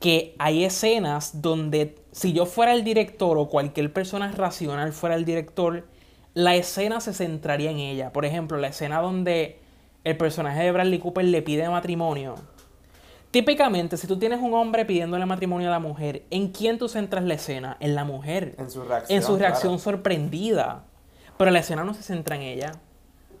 [0.00, 5.24] que hay escenas donde si yo fuera el director o cualquier persona racional fuera el
[5.24, 5.86] director,
[6.34, 8.12] la escena se centraría en ella.
[8.12, 9.58] Por ejemplo, la escena donde
[10.04, 12.36] el personaje de Bradley Cooper le pide matrimonio.
[13.30, 17.24] Típicamente, si tú tienes un hombre pidiéndole matrimonio a la mujer, ¿en quién tú centras
[17.24, 17.76] la escena?
[17.80, 18.54] En la mujer.
[18.58, 19.16] En su reacción.
[19.16, 19.82] En su reacción claro.
[19.82, 20.84] sorprendida.
[21.36, 22.72] Pero la escena no se centra en ella.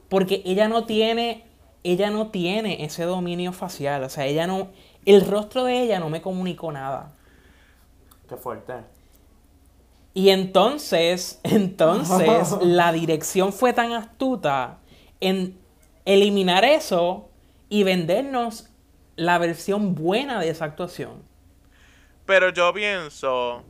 [0.08, 1.44] Porque ella no tiene.
[1.82, 4.02] Ella no tiene ese dominio facial.
[4.02, 4.68] O sea, ella no.
[5.04, 7.12] El rostro de ella no me comunicó nada.
[8.28, 8.74] Qué fuerte.
[10.12, 14.78] Y entonces, entonces, la dirección fue tan astuta
[15.20, 15.58] en
[16.04, 17.28] eliminar eso
[17.68, 18.70] y vendernos
[19.16, 21.22] la versión buena de esa actuación.
[22.26, 23.64] Pero yo pienso.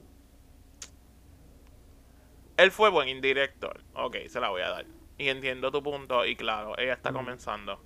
[2.56, 3.80] Él fue buen director.
[3.94, 4.86] Ok, se la voy a dar.
[5.18, 6.24] Y entiendo tu punto.
[6.24, 7.80] Y claro, ella está comenzando.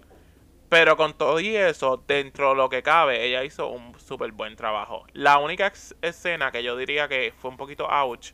[0.68, 4.54] Pero con todo y eso, dentro de lo que cabe, ella hizo un súper buen
[4.54, 5.04] trabajo.
[5.12, 8.30] La única escena que yo diría que fue un poquito ouch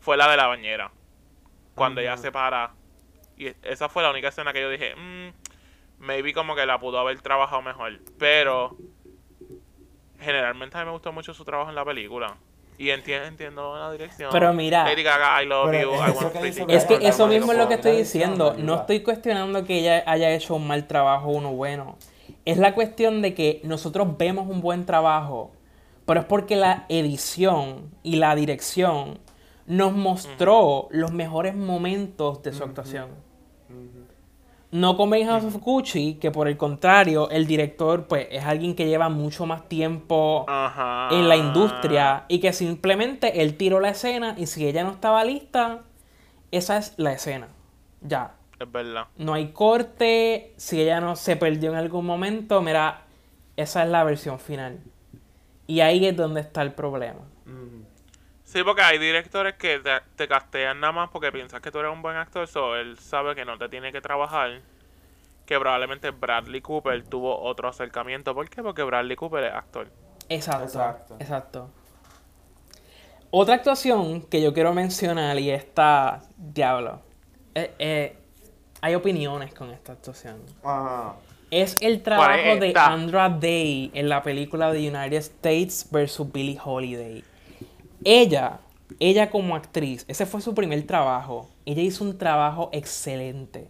[0.00, 0.90] fue la de la bañera.
[1.74, 2.72] Cuando ella se para.
[3.36, 5.32] Y esa fue la única escena que yo dije, "Mm,
[6.04, 8.00] maybe como que la pudo haber trabajado mejor.
[8.18, 8.76] Pero
[10.20, 12.36] generalmente a mí me gustó mucho su trabajo en la película.
[12.76, 14.30] Y entiendo, entiendo la dirección.
[14.32, 16.02] Pero mira- Lady Gaga, I love Pero you.
[16.02, 16.72] es I eso want que pretty.
[16.72, 18.54] Es eso mismo es lo que estoy diciendo.
[18.58, 21.96] No estoy cuestionando que ella haya hecho un mal trabajo o uno bueno.
[22.44, 25.52] Es la cuestión de que nosotros vemos un buen trabajo,
[26.04, 29.18] pero es porque la edición y la dirección
[29.66, 33.08] nos mostró los mejores momentos de su actuación.
[34.74, 38.74] No como en House of Gucci, que por el contrario, el director pues es alguien
[38.74, 41.10] que lleva mucho más tiempo Ajá.
[41.12, 45.22] en la industria y que simplemente él tiró la escena y si ella no estaba
[45.22, 45.82] lista,
[46.50, 47.46] esa es la escena.
[48.00, 48.34] Ya.
[48.58, 49.06] Es verdad.
[49.16, 53.02] No hay corte, si ella no se perdió en algún momento, mira,
[53.56, 54.80] esa es la versión final.
[55.68, 57.20] Y ahí es donde está el problema.
[58.54, 61.90] Sí, porque hay directores que te, te castean nada más porque piensas que tú eres
[61.90, 64.60] un buen actor, so él sabe que no te tiene que trabajar.
[65.44, 68.32] Que probablemente Bradley Cooper tuvo otro acercamiento.
[68.32, 68.62] ¿Por qué?
[68.62, 69.88] Porque Bradley Cooper es actor.
[70.28, 70.66] Exacto.
[70.66, 71.16] Exacto.
[71.18, 71.70] Exacto.
[73.32, 77.00] Otra actuación que yo quiero mencionar y esta, diablo,
[77.56, 78.16] eh, eh,
[78.80, 80.40] hay opiniones con esta actuación.
[80.62, 81.16] Ajá.
[81.50, 82.72] Es el trabajo ¿Cuál es de?
[82.76, 86.32] Andra Day en la película The United States vs.
[86.32, 87.24] Billie Holiday.
[88.02, 88.60] Ella,
[88.98, 91.50] ella como actriz, ese fue su primer trabajo.
[91.64, 93.68] Ella hizo un trabajo excelente.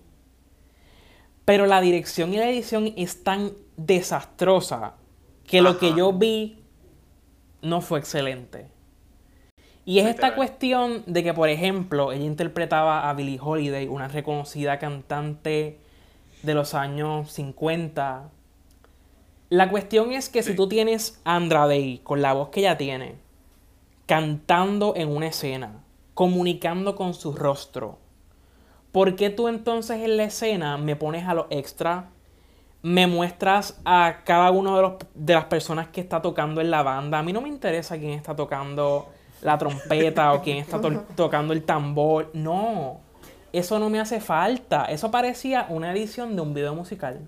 [1.44, 4.94] Pero la dirección y la edición es tan desastrosa
[5.46, 6.64] que lo que yo vi
[7.60, 8.68] no fue excelente.
[9.86, 14.78] Y es esta cuestión de que, por ejemplo, ella interpretaba a Billie Holiday, una reconocida
[14.78, 15.78] cantante
[16.42, 18.30] de los años 50.
[19.50, 22.78] La cuestión es que si tú tienes a Andra Day con la voz que ella
[22.78, 23.16] tiene,
[24.06, 25.82] cantando en una escena,
[26.14, 27.98] comunicando con su rostro,
[28.92, 32.10] ¿por qué tú entonces en la escena me pones a los extra?
[32.82, 36.82] Me muestras a cada uno de, los, de las personas que está tocando en la
[36.82, 37.18] banda.
[37.18, 39.08] A mí no me interesa quién está tocando
[39.40, 42.30] la trompeta o quién está to- tocando el tambor.
[42.34, 43.00] No,
[43.54, 44.84] eso no me hace falta.
[44.84, 47.26] Eso parecía una edición de un video musical.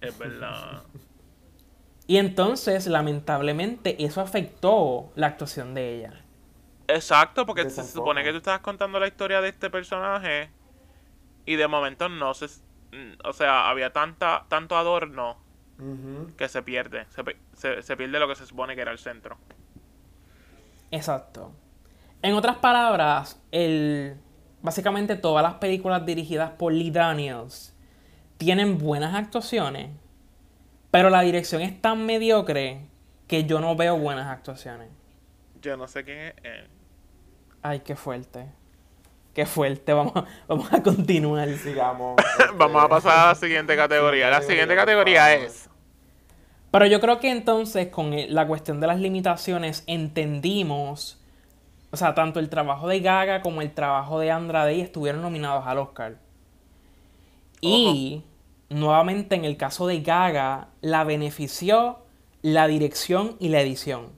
[0.00, 0.82] Es verdad.
[2.06, 6.24] Y entonces, lamentablemente, eso afectó la actuación de ella.
[6.86, 10.50] Exacto, porque se supone que tú estabas contando la historia de este personaje
[11.46, 12.46] y de momento no se...
[13.24, 15.38] O sea, había tanta, tanto adorno
[16.36, 17.06] que se pierde.
[17.10, 17.22] Se,
[17.54, 19.38] se, se pierde lo que se supone que era el centro.
[20.90, 21.52] Exacto.
[22.22, 24.16] En otras palabras, el,
[24.62, 27.74] básicamente todas las películas dirigidas por Lee Daniels
[28.38, 29.90] tienen buenas actuaciones,
[30.94, 32.86] pero la dirección es tan mediocre
[33.26, 34.90] que yo no veo buenas actuaciones.
[35.60, 36.68] Yo no sé quién es él.
[37.62, 38.46] Ay, qué fuerte.
[39.34, 39.92] Qué fuerte.
[39.92, 40.12] Vamos,
[40.46, 41.48] vamos a continuar.
[41.56, 42.14] Sigamos.
[42.56, 44.30] Vamos a pasar a la siguiente categoría.
[44.30, 45.68] La siguiente categoría es...
[46.70, 51.20] Pero yo creo que entonces con la cuestión de las limitaciones entendimos,
[51.90, 55.66] o sea, tanto el trabajo de Gaga como el trabajo de Andra Day estuvieron nominados
[55.66, 56.18] al Oscar.
[57.60, 58.22] Y
[58.74, 62.04] nuevamente en el caso de Gaga, la benefició
[62.44, 64.08] la dirección y la edición.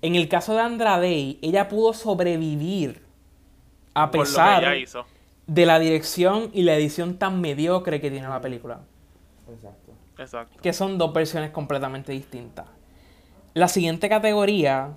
[0.00, 3.02] En el caso de Andra Day, ella pudo sobrevivir
[3.94, 4.64] a pesar
[5.48, 8.80] de la dirección y la edición tan mediocre que tiene la película
[9.52, 9.92] Exacto.
[10.18, 10.62] Exacto.
[10.62, 12.66] que son dos versiones completamente distintas.
[13.54, 14.90] La siguiente categoría,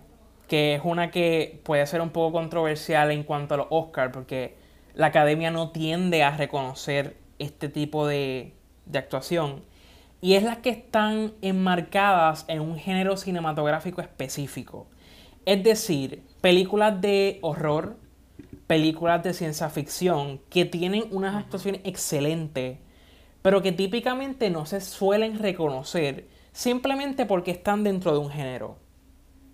[0.47, 4.55] que es una que puede ser un poco controversial en cuanto a los Oscars, porque
[4.93, 8.53] la academia no tiende a reconocer este tipo de,
[8.85, 9.63] de actuación,
[10.21, 14.87] y es las que están enmarcadas en un género cinematográfico específico.
[15.45, 17.97] Es decir, películas de horror,
[18.65, 22.79] películas de ciencia ficción, que tienen unas actuaciones excelentes,
[23.41, 28.77] pero que típicamente no se suelen reconocer simplemente porque están dentro de un género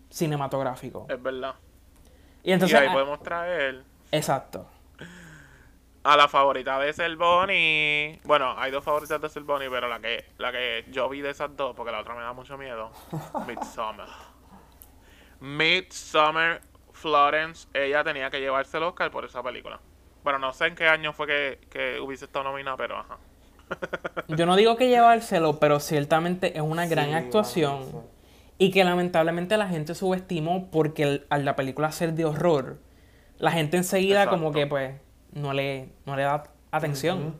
[0.10, 1.08] cinematográfico.
[1.10, 1.56] Es verdad.
[2.44, 4.68] Y entonces, y ahí ah, podemos traer exacto.
[6.04, 8.20] A la favorita de Selboni.
[8.24, 11.56] Bueno, hay dos favoritas de Selboni, pero la que, la que yo vi de esas
[11.56, 12.92] dos, porque la otra me da mucho miedo.
[13.48, 14.08] Midsummer.
[15.40, 16.62] Midsummer
[16.94, 19.80] Florence, ella tenía que llevarse el Oscar por esa película.
[20.24, 23.18] Bueno, no sé en qué año fue que, que hubiese estado nominada, pero ajá.
[24.28, 28.08] Yo no digo que llevárselo, pero ciertamente es una gran Sí, actuación bueno,
[28.58, 32.78] y que lamentablemente la gente subestimó porque el- al la película ser de horror,
[33.40, 35.02] la gente enseguida como que pues
[35.34, 37.40] no le, no le da atención.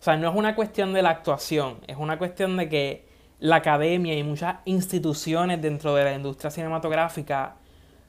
[0.00, 3.08] O sea, no es una cuestión de la actuación, es una cuestión de que
[3.38, 7.56] la academia y muchas instituciones dentro de la industria cinematográfica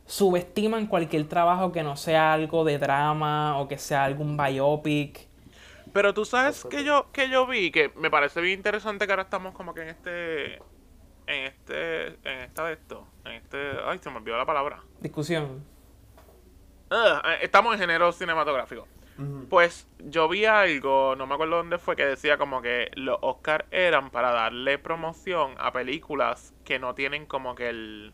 [0.05, 5.27] subestiman cualquier trabajo que no sea algo de drama o que sea algún biopic.
[5.93, 9.23] Pero tú sabes que yo, que yo vi, que me parece bien interesante que ahora
[9.23, 10.55] estamos como que en este,
[11.27, 14.83] en este, en esta de esto, en este, ay, se me olvidó la palabra.
[14.99, 15.63] Discusión.
[16.91, 18.87] Eh, estamos en género cinematográfico.
[19.49, 23.65] Pues yo vi algo, no me acuerdo dónde fue, que decía como que los Oscars
[23.71, 28.13] eran para darle promoción a películas que no tienen como que el...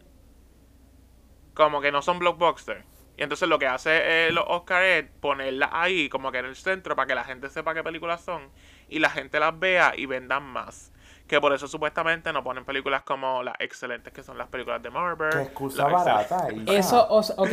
[1.55, 2.85] Como que no son blockbusters.
[3.17, 6.55] Y entonces lo que hace eh, los Oscars es ponerlas ahí como que en el
[6.55, 8.49] centro para que la gente sepa qué películas son
[8.87, 10.91] y la gente las vea y vendan más.
[11.27, 14.89] Que por eso supuestamente no ponen películas como las excelentes que son las películas de
[14.89, 15.31] Marvel.
[15.31, 16.47] Qué excusa barata.
[16.67, 17.51] Eso, o sea, ok.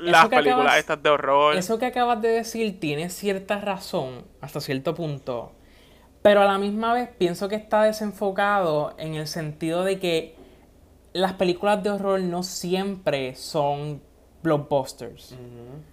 [0.00, 1.56] Las películas acabas- estas de horror.
[1.56, 5.52] Eso que acabas de decir tiene cierta razón hasta cierto punto,
[6.22, 10.36] pero a la misma vez pienso que está desenfocado en el sentido de que
[11.12, 14.02] las películas de horror no siempre son
[14.42, 15.32] blockbusters.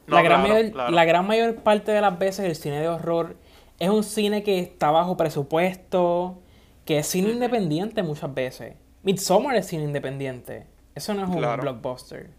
[0.08, 0.92] No, la, gran claro, mayor, claro.
[0.92, 3.36] la gran mayor parte de las veces el cine de horror
[3.80, 6.40] es un cine que está bajo presupuesto,
[6.86, 8.76] que es cine independiente muchas veces.
[9.04, 10.66] Midsommar es cine independiente.
[10.96, 12.32] Eso no es un blockbuster.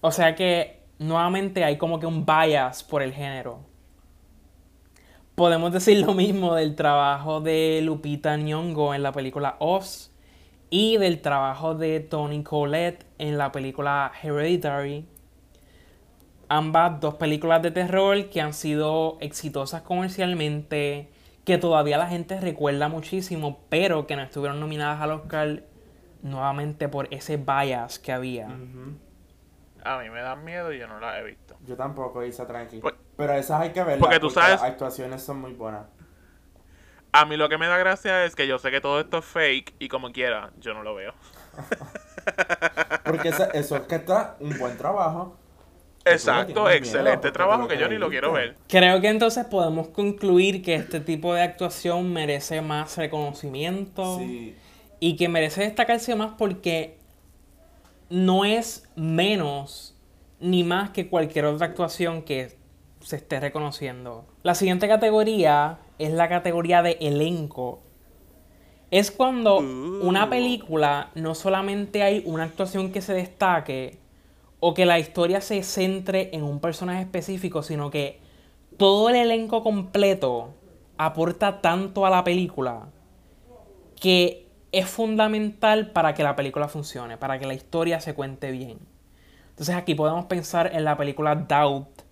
[0.00, 3.60] O sea que nuevamente hay como que un bias por el género.
[5.34, 10.12] Podemos decir lo mismo del trabajo de Lupita Nyong'o en la película Oz
[10.70, 15.06] y del trabajo de Tony Collette en la película Hereditary.
[16.48, 21.10] Ambas dos películas de terror que han sido exitosas comercialmente,
[21.44, 25.62] que todavía la gente recuerda muchísimo, pero que no estuvieron nominadas al Oscar
[26.22, 28.48] nuevamente por ese bias que había.
[29.84, 31.56] A mí me dan miedo y yo no las he visto.
[31.64, 32.78] Yo tampoco, Isa, tranqui.
[32.80, 35.86] Pues- Pero esas hay que verlas porque tú sabes- las actuaciones son muy buenas.
[37.12, 39.24] A mí lo que me da gracia es que yo sé que todo esto es
[39.24, 41.14] fake y como quiera, yo no lo veo.
[43.04, 45.36] Porque eso es que está un buen trabajo.
[46.04, 48.56] Exacto, excelente miedo, porque trabajo que yo ni lo quiero ver.
[48.68, 54.56] Creo que entonces podemos concluir que este tipo de actuación merece más reconocimiento Sí.
[55.00, 56.97] y que merece destacarse más porque
[58.10, 59.94] no es menos
[60.40, 62.56] ni más que cualquier otra actuación que
[63.00, 64.24] se esté reconociendo.
[64.42, 67.80] La siguiente categoría es la categoría de elenco.
[68.90, 73.98] Es cuando una película no solamente hay una actuación que se destaque
[74.60, 78.20] o que la historia se centre en un personaje específico, sino que
[78.76, 80.54] todo el elenco completo
[80.96, 82.88] aporta tanto a la película
[84.00, 88.78] que es fundamental para que la película funcione, para que la historia se cuente bien.
[89.50, 92.02] Entonces aquí podemos pensar en la película Doubt,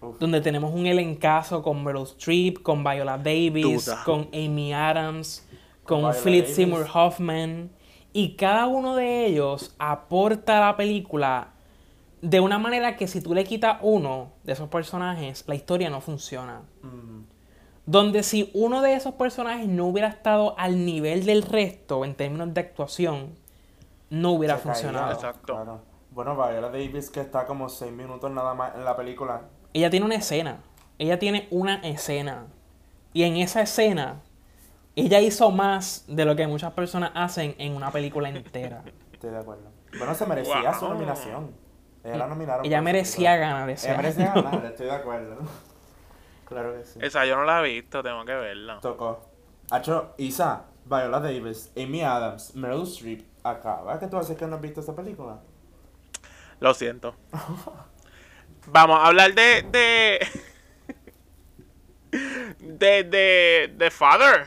[0.00, 0.18] Uf.
[0.18, 4.02] donde tenemos un elencazo con Meryl Streep, con Viola Davis, Duda.
[4.04, 5.46] con Amy Adams,
[5.84, 6.46] con Philip.
[6.46, 7.70] Seymour Hoffman,
[8.12, 11.52] y cada uno de ellos aporta a la película
[12.22, 16.00] de una manera que si tú le quitas uno de esos personajes, la historia no
[16.00, 16.62] funciona.
[16.82, 17.35] Mm.
[17.86, 22.52] Donde si uno de esos personajes no hubiera estado al nivel del resto en términos
[22.52, 23.34] de actuación,
[24.10, 24.74] no hubiera Se caía.
[24.74, 25.12] funcionado.
[25.12, 25.54] Exacto.
[25.54, 25.80] Claro.
[26.10, 29.42] Bueno, Viola Davis que está como 6 minutos nada más en la película.
[29.72, 30.58] Ella tiene una escena.
[30.98, 32.46] Ella tiene una escena.
[33.12, 34.20] Y en esa escena,
[34.96, 38.82] ella hizo más de lo que muchas personas hacen en una película entera.
[39.12, 39.70] Estoy de acuerdo.
[39.96, 40.80] Bueno, se merecía Wow.
[40.80, 41.50] su nominación.
[42.02, 42.64] Ella la nominaron.
[42.66, 45.36] Ella merecía ganar ese Ella merecía ganar, estoy de acuerdo.
[46.46, 46.98] Claro que sí.
[47.02, 48.80] Esa yo no la he visto, tengo que verla.
[48.80, 49.20] Tocó.
[49.70, 53.22] Hacho, Isa, Viola Davis, Amy Adams, Meryl Streep.
[53.42, 55.40] Acaba que tú haces que no has visto esta película.
[56.60, 57.14] Lo siento.
[58.66, 59.62] Vamos a hablar de.
[59.70, 60.26] de.
[62.60, 63.04] de.
[63.04, 63.74] de.
[63.76, 64.46] de Father.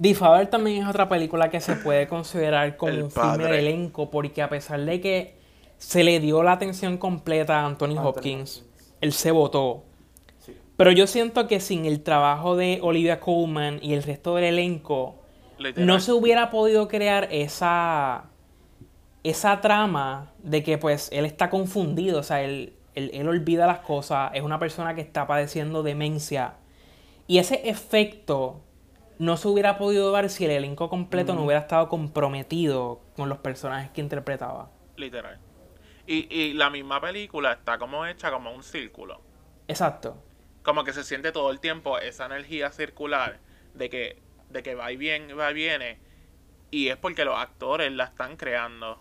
[0.00, 3.58] The Father también es otra película que se puede considerar como El un filme de
[3.60, 5.38] elenco, porque a pesar de que
[5.78, 8.96] se le dio la atención completa a Anthony Anthony Hopkins, Hopkins.
[9.00, 9.84] él se votó.
[10.76, 15.16] Pero yo siento que sin el trabajo de Olivia Colman y el resto del elenco,
[15.58, 15.86] Literal.
[15.86, 18.30] no se hubiera podido crear esa
[19.22, 23.78] esa trama de que pues él está confundido, o sea, él, él, él olvida las
[23.78, 26.56] cosas, es una persona que está padeciendo demencia.
[27.26, 28.60] Y ese efecto
[29.18, 33.38] no se hubiera podido dar si el elenco completo no hubiera estado comprometido con los
[33.38, 34.70] personajes que interpretaba.
[34.96, 35.38] Literal.
[36.06, 39.22] Y, y la misma película está como hecha como un círculo.
[39.68, 40.16] Exacto.
[40.64, 43.38] Como que se siente todo el tiempo esa energía circular
[43.74, 45.98] de que, de que va y viene, va y viene.
[46.70, 48.98] Y es porque los actores la están creando.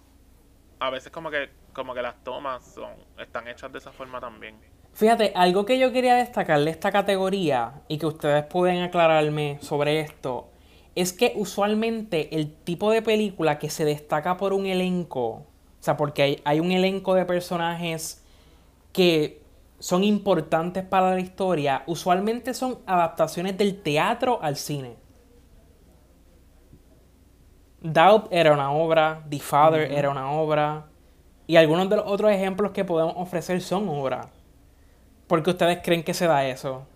[0.79, 4.57] A veces como que, como que las tomas son, están hechas de esa forma también.
[4.93, 10.01] Fíjate, algo que yo quería destacar de esta categoría y que ustedes pueden aclararme sobre
[10.01, 10.51] esto,
[10.95, 15.47] es que usualmente el tipo de película que se destaca por un elenco, o
[15.79, 18.23] sea, porque hay, hay un elenco de personajes
[18.91, 19.41] que
[19.83, 24.95] son importantes para la historia, usualmente son adaptaciones del teatro al cine.
[27.81, 30.85] Doubt era una obra, The Father era una obra,
[31.47, 34.27] y algunos de los otros ejemplos que podemos ofrecer son obras.
[35.27, 36.87] ¿Por qué ustedes creen que se da eso?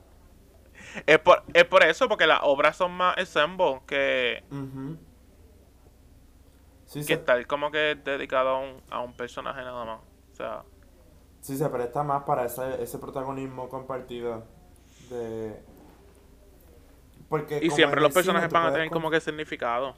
[1.06, 4.46] Es por, es por eso, porque las obras son más ensemble que.
[6.86, 10.00] Sí, que estar como que dedicado a un, a un personaje nada más.
[10.32, 10.64] O sea,
[11.42, 14.44] sí se presta más para ese, ese protagonismo compartido
[15.10, 15.60] de...
[17.30, 19.96] Porque y siempre los personajes van a tener con- como que significado.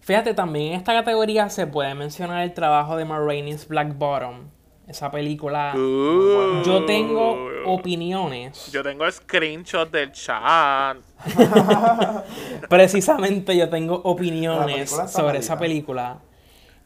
[0.00, 4.48] Fíjate, también en esta categoría se puede mencionar el trabajo de Ma Rainey's Black Bottom.
[4.88, 5.72] Esa película.
[5.76, 6.64] Uh.
[6.64, 8.72] Yo tengo opiniones.
[8.72, 10.96] Yo tengo screenshots del chat.
[12.68, 16.18] Precisamente yo tengo opiniones sobre esa película.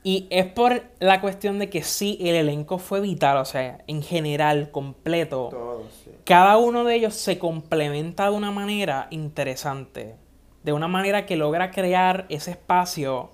[0.06, 4.02] Y es por la cuestión de que sí, el elenco fue vital, o sea, en
[4.02, 5.48] general, completo.
[5.50, 6.10] Todo, sí.
[6.24, 10.16] Cada uno de ellos se complementa de una manera interesante.
[10.62, 13.30] De una manera que logra crear ese espacio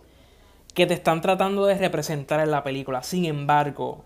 [0.73, 3.03] que te están tratando de representar en la película.
[3.03, 4.05] Sin embargo,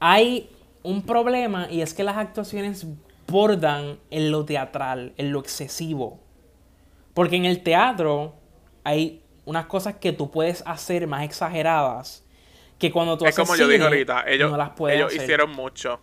[0.00, 0.50] hay
[0.82, 2.88] un problema y es que las actuaciones
[3.28, 6.18] bordan en lo teatral, en lo excesivo.
[7.14, 8.34] Porque en el teatro
[8.82, 12.24] hay unas cosas que tú puedes hacer más exageradas
[12.78, 15.22] que cuando tú Es haces como yo dije ahorita, ellos, no las puedes ellos hacer.
[15.22, 16.00] hicieron mucho.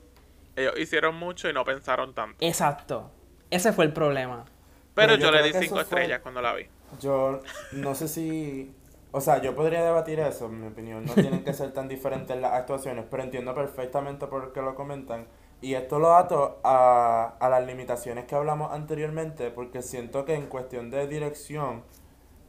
[0.56, 2.38] Ellos hicieron mucho y no pensaron tanto.
[2.46, 3.12] Exacto.
[3.50, 4.46] Ese fue el problema.
[4.94, 6.66] Pero, Pero yo yo le di cinco eso fue- estrellas cuando la vi.
[7.00, 7.42] Yo
[7.74, 8.74] no sé si.
[9.12, 11.06] O sea, yo podría debatir eso, en mi opinión.
[11.06, 15.28] No tienen que ser tan diferentes las actuaciones, pero entiendo perfectamente por qué lo comentan.
[15.62, 20.48] Y esto lo ato a, a las limitaciones que hablamos anteriormente, porque siento que en
[20.48, 21.84] cuestión de dirección,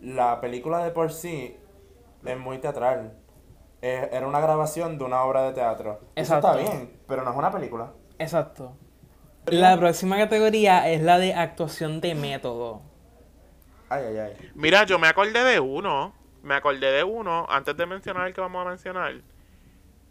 [0.00, 1.56] la película de por sí
[2.24, 3.16] es muy teatral.
[3.82, 6.00] Era una grabación de una obra de teatro.
[6.16, 6.58] Eso Exacto.
[6.58, 7.92] está bien, pero no es una película.
[8.18, 8.76] Exacto.
[9.46, 12.82] La próxima categoría es la de actuación de método.
[13.88, 14.50] Ay, ay, ay.
[14.54, 16.14] Mira, yo me acordé de uno.
[16.42, 19.14] Me acordé de uno antes de mencionar el que vamos a mencionar.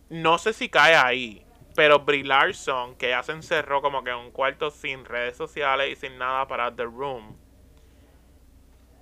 [0.10, 1.46] No sé si cae ahí.
[1.76, 5.92] Pero Brie Larson, que ya se encerró como que en un cuarto sin redes sociales
[5.92, 7.36] y sin nada para The Room.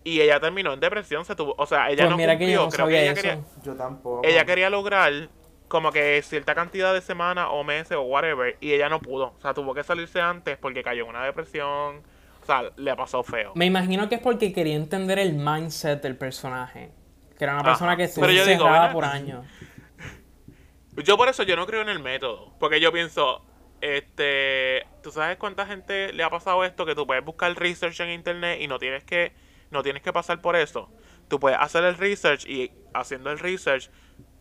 [0.04, 2.66] Y ella terminó en depresión, se tuvo, o sea, ella Pues no mira que yo
[2.66, 3.22] no creo sabía que ella eso.
[3.22, 4.22] quería, Yo tampoco.
[4.24, 5.30] ella quería lograr
[5.70, 9.42] como que cierta cantidad de semanas o meses o whatever y ella no pudo, o
[9.42, 12.04] sea, tuvo que salirse antes porque cayó en una depresión,
[12.42, 13.54] o sea, le pasó feo.
[13.56, 16.92] Me imagino que es porque quería entender el mindset del personaje.
[17.38, 17.72] Que era una Ajá.
[17.72, 19.46] persona que estuvo encerrada por años.
[21.04, 22.54] Yo por eso yo no creo en el método.
[22.60, 23.44] Porque yo pienso,
[23.82, 26.86] este, ¿tú sabes cuánta gente le ha pasado esto?
[26.86, 29.32] Que tú puedes buscar research en internet y no tienes que,
[29.74, 30.90] no tienes que pasar por eso.
[31.28, 33.90] Tú puedes hacer el research y haciendo el research,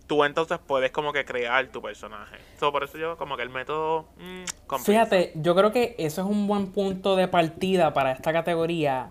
[0.07, 2.37] tú entonces puedes como que crear tu personaje.
[2.61, 4.09] So, por eso yo como que el método...
[4.19, 4.93] mm, compensa.
[4.93, 9.11] Fíjate, yo creo que eso es un buen punto de partida para esta categoría.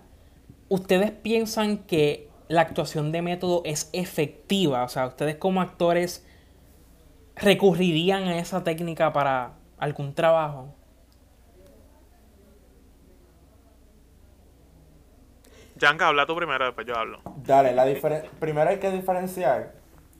[0.68, 4.84] ¿Ustedes piensan que la actuación de método es efectiva?
[4.84, 6.26] O sea, ¿ustedes como actores
[7.36, 10.74] recurrirían a esa técnica para algún trabajo?
[15.82, 17.18] Yanka, habla tú primero, después yo hablo.
[17.38, 19.72] Dale, la diferen- primero hay que diferenciar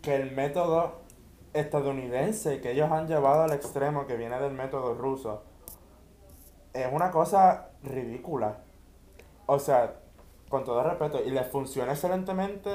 [0.03, 1.03] que el método
[1.55, 5.45] estadounidense que ellos han llevado al extremo, que viene del método ruso,
[6.75, 8.59] es una cosa ridícula.
[9.47, 9.95] O sea,
[10.49, 12.71] con todo respeto, y les funciona excelentemente,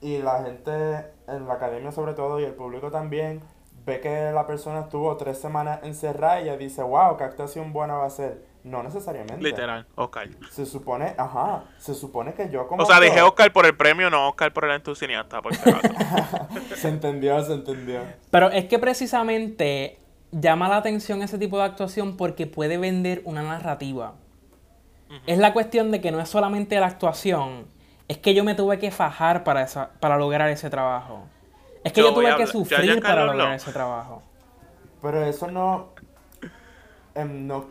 [0.00, 3.42] y la gente en la academia sobre todo, y el público también,
[3.84, 7.94] ve que la persona estuvo tres semanas encerrada y ella dice, wow, qué actuación buena
[7.96, 8.44] va a ser.
[8.64, 9.42] No necesariamente.
[9.42, 10.28] Literal, Oscar.
[10.50, 14.08] Se supone, ajá, se supone que yo como O sea, dije Oscar por el premio,
[14.08, 15.52] no Oscar por el entusiasta, por.
[16.76, 18.02] Se entendió, se entendió.
[18.30, 19.98] Pero es que precisamente
[20.30, 24.14] llama la atención ese tipo de actuación porque puede vender una narrativa.
[25.26, 27.66] Es la cuestión de que no es solamente la actuación,
[28.08, 31.24] es que yo me tuve que fajar para, esa, para lograr ese trabajo.
[31.84, 33.54] Es que Yo tuve que ya- sufrir ya para lograr no.
[33.54, 34.22] ese trabajo.
[35.02, 35.88] Pero eso no,
[37.14, 37.66] em, no.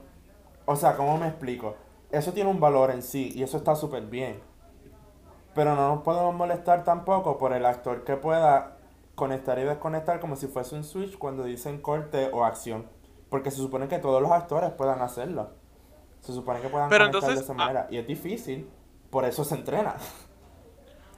[0.71, 1.75] O sea, ¿cómo me explico?
[2.11, 4.39] Eso tiene un valor en sí y eso está súper bien.
[5.53, 8.77] Pero no nos podemos molestar tampoco por el actor que pueda
[9.15, 12.87] conectar y desconectar como si fuese un switch cuando dicen corte o acción.
[13.29, 15.49] Porque se supone que todos los actores puedan hacerlo.
[16.21, 17.55] Se supone que puedan Pero entonces, de esa ah.
[17.55, 17.87] manera.
[17.89, 18.69] Y es difícil.
[19.09, 19.95] Por eso se entrena.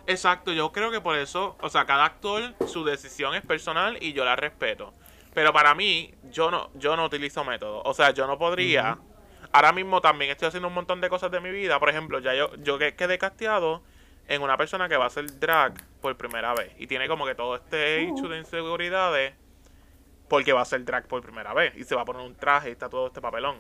[0.08, 4.14] Exacto, yo creo que por eso, o sea, cada actor su decisión es personal y
[4.14, 4.94] yo la respeto.
[5.34, 7.84] Pero para mí, yo no, yo no utilizo método.
[7.86, 8.98] O sea, yo no podría.
[9.54, 11.80] Ahora mismo también estoy haciendo un montón de cosas de mi vida.
[11.80, 13.82] Por ejemplo, ya yo, yo que- quedé casteado
[14.28, 16.72] en una persona que va a hacer drag por primera vez.
[16.80, 19.34] Y tiene como que todo este hecho de inseguridades
[20.28, 21.76] porque va a hacer drag por primera vez.
[21.78, 23.58] Y se va a poner un traje y está todo este papelón.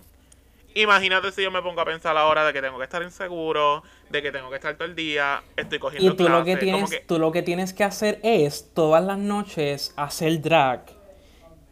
[0.76, 4.22] Imagínate si yo me pongo a pensar ahora de que tengo que estar inseguro, de
[4.24, 6.90] que tengo que estar todo el día, estoy cogiendo Y tú lo, que clases, tienes,
[6.90, 10.86] que- tú lo que tienes que hacer es todas las noches hacer drag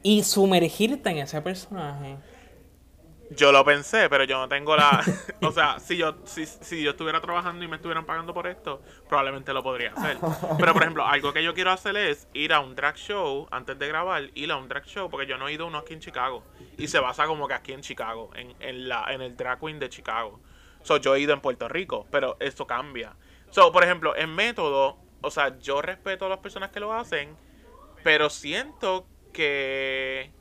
[0.03, 2.17] y sumergirte en ese personaje.
[3.33, 5.01] Yo lo pensé, pero yo no tengo la...
[5.41, 8.81] o sea, si yo, si, si yo estuviera trabajando y me estuvieran pagando por esto,
[9.07, 10.17] probablemente lo podría hacer.
[10.59, 13.79] Pero, por ejemplo, algo que yo quiero hacer es ir a un drag show antes
[13.79, 16.01] de grabar, ir a un drag show, porque yo no he ido uno aquí en
[16.01, 16.43] Chicago.
[16.77, 19.79] Y se basa como que aquí en Chicago, en, en, la, en el drag queen
[19.79, 20.41] de Chicago.
[20.83, 23.15] So, yo he ido en Puerto Rico, pero eso cambia.
[23.49, 27.37] So, por ejemplo, en método, o sea, yo respeto a las personas que lo hacen,
[28.03, 30.31] pero siento que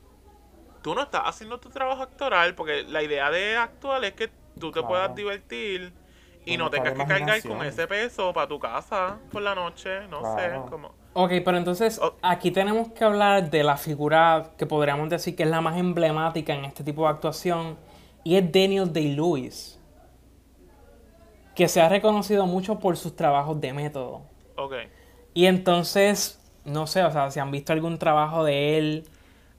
[0.81, 4.27] tú no estás haciendo tu trabajo actoral porque la idea de actuar es que
[4.59, 4.87] tú te Claro.
[4.87, 5.93] puedas divertir
[6.45, 10.19] y no tengas que cargar con ese peso para tu casa por la noche, no
[10.21, 10.63] Claro.
[10.65, 10.93] sé, como...
[11.13, 12.13] Ok, pero entonces Oh.
[12.21, 16.53] aquí tenemos que hablar de la figura que podríamos decir que es la más emblemática
[16.53, 17.77] en este tipo de actuación
[18.23, 19.79] y es Daniel Day-Lewis,
[21.55, 24.21] que se ha reconocido mucho por sus trabajos de método.
[24.55, 24.73] Ok.
[25.33, 29.03] Y entonces no sé, o sea, si han visto algún trabajo de él,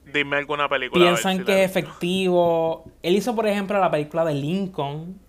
[0.05, 1.03] Dime alguna película.
[1.03, 2.85] piensan si que es efectivo.
[3.01, 5.19] Él hizo, por ejemplo, la película de Lincoln.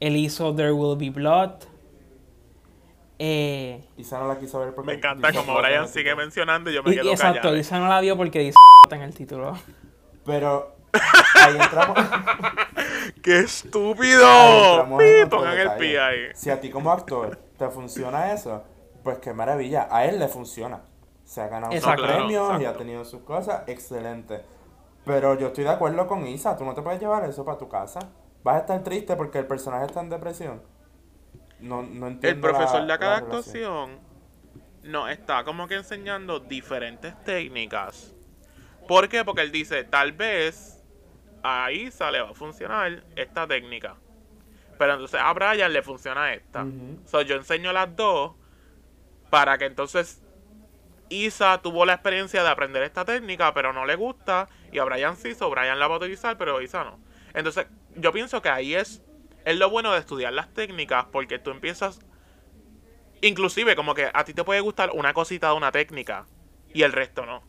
[0.00, 1.52] Él hizo There Will Be Blood.
[3.18, 4.92] Eh, Isa no la quiso ver porque...
[4.92, 7.56] Me encanta como Brian sigue mencionando y yo me y, quedo y exacto, callado.
[7.58, 8.56] Isa no la vio porque dice
[8.90, 9.52] en el título.
[10.24, 10.74] Pero
[11.34, 11.98] ahí entramos...
[13.22, 14.86] ¡Qué estúpido!
[15.28, 16.28] Pongan el pi ahí.
[16.34, 18.64] Si a ti como actor te funciona eso,
[19.04, 19.88] pues qué maravilla.
[19.90, 20.80] A él le funciona.
[21.30, 22.02] Se ha ganado sus Exacto.
[22.08, 23.62] premios y ha tenido sus cosas.
[23.68, 24.42] Excelente.
[25.04, 26.56] Pero yo estoy de acuerdo con Isa.
[26.56, 28.00] Tú no te puedes llevar eso para tu casa.
[28.42, 30.60] Vas a estar triste porque el personaje está en depresión.
[31.60, 34.00] No, no entiendo El profesor la- de cada actuación
[34.82, 38.12] nos está como que enseñando diferentes técnicas.
[38.88, 39.24] ¿Por qué?
[39.24, 40.82] Porque él dice, tal vez
[41.44, 43.94] a Isa le va a funcionar esta técnica.
[44.80, 46.64] Pero entonces a Brian le funciona esta.
[46.64, 46.98] Ujú.
[47.04, 48.32] So, yo enseño las dos
[49.30, 50.19] para que entonces
[51.10, 54.48] Isa tuvo la experiencia de aprender esta técnica, pero no le gusta.
[54.72, 56.98] Y a Brian sí, so Brian la va a utilizar, pero Isa no.
[57.34, 57.66] Entonces,
[57.96, 59.02] yo pienso que ahí es,
[59.44, 62.00] es lo bueno de estudiar las técnicas, porque tú empiezas.
[63.20, 66.26] Inclusive, como que a ti te puede gustar una cosita de una técnica
[66.72, 67.42] y el resto no.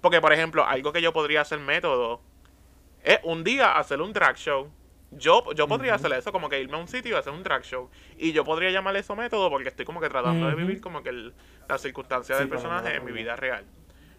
[0.00, 2.22] Porque, por ejemplo, algo que yo podría hacer método
[3.04, 4.72] es un día hacer un drag show.
[5.18, 7.62] Yo, yo podría hacer eso, como que irme a un sitio y hacer un drag
[7.64, 7.90] show.
[8.16, 11.10] Y yo podría llamarle eso método porque estoy como que tratando de vivir como que
[11.10, 11.34] el-
[11.68, 13.64] la circunstancia Sí, del personaje en mi vida real.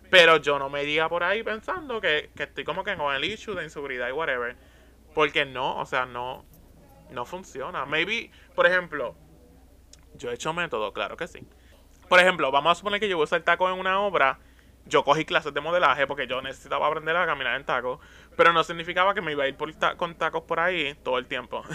[0.09, 3.23] Pero yo no me iría por ahí pensando que, que estoy como que con el
[3.25, 4.55] issue de inseguridad y whatever.
[5.15, 6.45] Porque no, o sea, no,
[7.09, 7.85] no funciona.
[7.85, 9.15] Maybe, por ejemplo,
[10.15, 11.39] yo he hecho método, claro que sí.
[12.09, 14.39] Por ejemplo, vamos a suponer que yo voy a usar taco en una obra.
[14.85, 17.99] Yo cogí clases de modelaje porque yo necesitaba aprender a caminar en taco.
[18.35, 21.17] Pero no significaba que me iba a ir por ta- con tacos por ahí todo
[21.17, 21.61] el tiempo.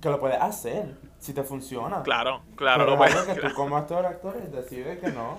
[0.00, 2.02] Que lo puedes hacer si te funciona.
[2.02, 2.84] claro, claro.
[2.84, 3.48] Pero lo es que claro.
[3.48, 5.38] tú como actor, actor decides que no,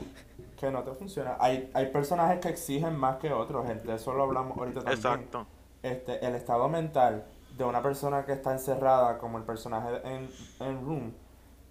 [0.60, 1.38] que no te funciona.
[1.40, 3.94] Hay, hay personajes que exigen más que otros, gente.
[3.94, 4.98] Eso lo hablamos ahorita también.
[4.98, 5.46] Exacto.
[5.84, 7.24] Este, el estado mental
[7.56, 10.28] de una persona que está encerrada, como el personaje en,
[10.60, 11.14] en Room,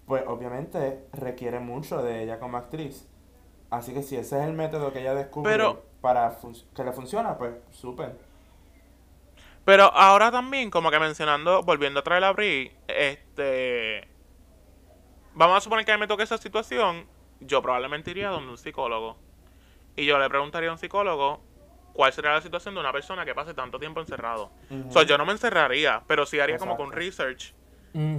[0.07, 3.05] pues obviamente requiere mucho de ella como actriz.
[3.69, 6.33] Así que si ese es el método que ella descubre Pero- para
[6.73, 8.17] que le funciona, pues súper.
[9.67, 14.07] Pero ahora también, como que mencionando, volviendo a traer a Brie, este.
[15.33, 17.05] Vamos a suponer que a mí me toque esa situación.
[17.41, 19.19] Yo probablemente iría donde un psicólogo.
[19.97, 21.41] Y yo le preguntaría a un psicólogo
[21.91, 24.53] cuál sería la situación de una persona que pase tanto tiempo encerrado.
[24.69, 24.87] Ujú.
[24.87, 27.05] O sea, yo no me encerraría, pero sí haría como que un Exacto.
[27.05, 27.53] research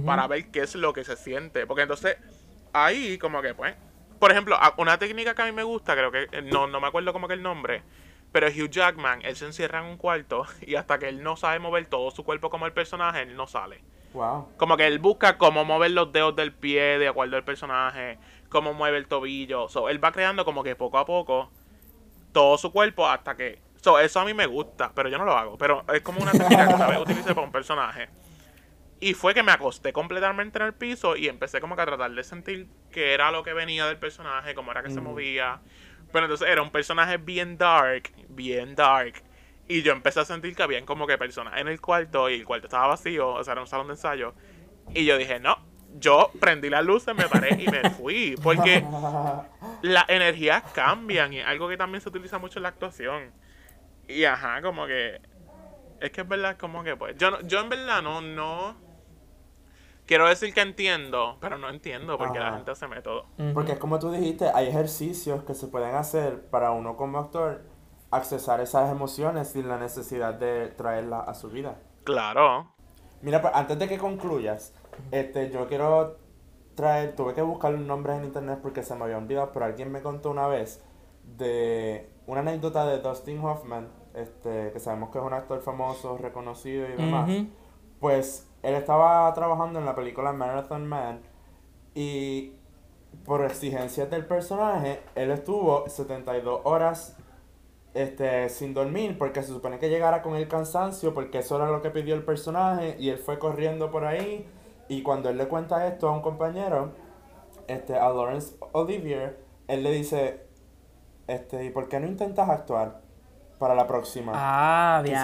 [0.05, 1.65] para ver qué es lo que se siente.
[1.65, 2.15] Porque entonces,
[2.73, 3.75] ahí como que pues...
[4.19, 6.27] Por ejemplo, a- una técnica que a mí me gusta, creo que...
[6.31, 7.81] eh, No, no me acuerdo como que el nombre.
[8.31, 11.59] Pero Hugh Jackman, él se encierra en un cuarto y hasta que él no sabe
[11.59, 13.81] mover todo su cuerpo como el personaje, él no sale.
[14.13, 14.49] Wow.
[14.57, 18.17] Como que él busca cómo mover los dedos del pie de acuerdo al personaje,
[18.49, 19.69] cómo mueve el tobillo.
[19.69, 21.51] So, él va creando como que poco a poco
[22.31, 23.61] todo su cuerpo hasta que...
[23.81, 25.57] So, eso a mí me gusta, pero yo no lo hago.
[25.57, 28.09] Pero es como una técnica que una vez utilicé para un personaje.
[28.99, 32.11] Y fue que me acosté completamente en el piso y empecé como que a tratar
[32.11, 35.09] de sentir qué era lo que venía del personaje, cómo era que se Ujú.
[35.09, 35.61] movía.
[36.11, 39.21] Pero entonces era un personaje bien dark, bien dark.
[39.67, 42.45] Y yo empecé a sentir que habían como que personas en el cuarto y el
[42.45, 44.33] cuarto estaba vacío, o sea, era un salón de ensayo.
[44.95, 45.57] Y yo dije, no,
[45.99, 48.35] yo prendí las luces, me paré y me fui.
[48.41, 48.81] Porque
[49.83, 53.31] las energías cambian y es algo que también se utiliza mucho en la actuación.
[54.07, 55.21] Y ajá, como que.
[55.99, 57.15] Es que es verdad, como que pues.
[57.17, 58.75] Yo, no- yo en verdad no, no.
[60.09, 63.27] Quiero decir que entiendo, pero no entiendo porque la gente hace método.
[63.53, 67.61] Porque es como tú dijiste, hay ejercicios que se pueden hacer para uno como actor
[68.09, 71.77] accesar esas emociones sin la necesidad de traerlas a su vida.
[72.05, 72.73] Claro.
[73.21, 74.73] Mira, pues antes de que concluyas,
[75.11, 76.17] este, yo quiero
[76.73, 79.91] traer, tuve que buscar los nombres en internet porque se me había olvidado, pero alguien
[79.91, 80.83] me contó una vez
[81.37, 86.87] de una anécdota de Dustin Hoffman, este, que sabemos que es un actor famoso, reconocido
[86.89, 87.29] y demás.
[87.99, 91.21] Pues él estaba trabajando en la película Marathon Man
[91.93, 92.53] y
[93.25, 97.15] por exigencias del personaje, él estuvo 72 horas
[97.93, 101.81] este, sin dormir porque se supone que llegara con el cansancio porque eso era lo
[101.81, 104.47] que pidió el personaje y él fue corriendo por ahí
[104.87, 106.93] y cuando él le cuenta esto a un compañero,
[107.67, 110.47] este, a Lawrence Olivier, él le dice,
[111.27, 113.01] este, ¿y por qué no intentas actuar
[113.59, 114.31] para la próxima?
[114.35, 115.21] Ah, Quizás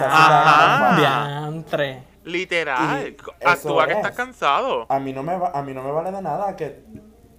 [0.96, 2.02] diantre.
[2.02, 3.08] sí Literal.
[3.08, 3.16] Y
[3.46, 3.96] Actúa que es.
[3.98, 4.84] estás cansado.
[4.88, 6.82] A mí no me va- a mí no me vale de nada que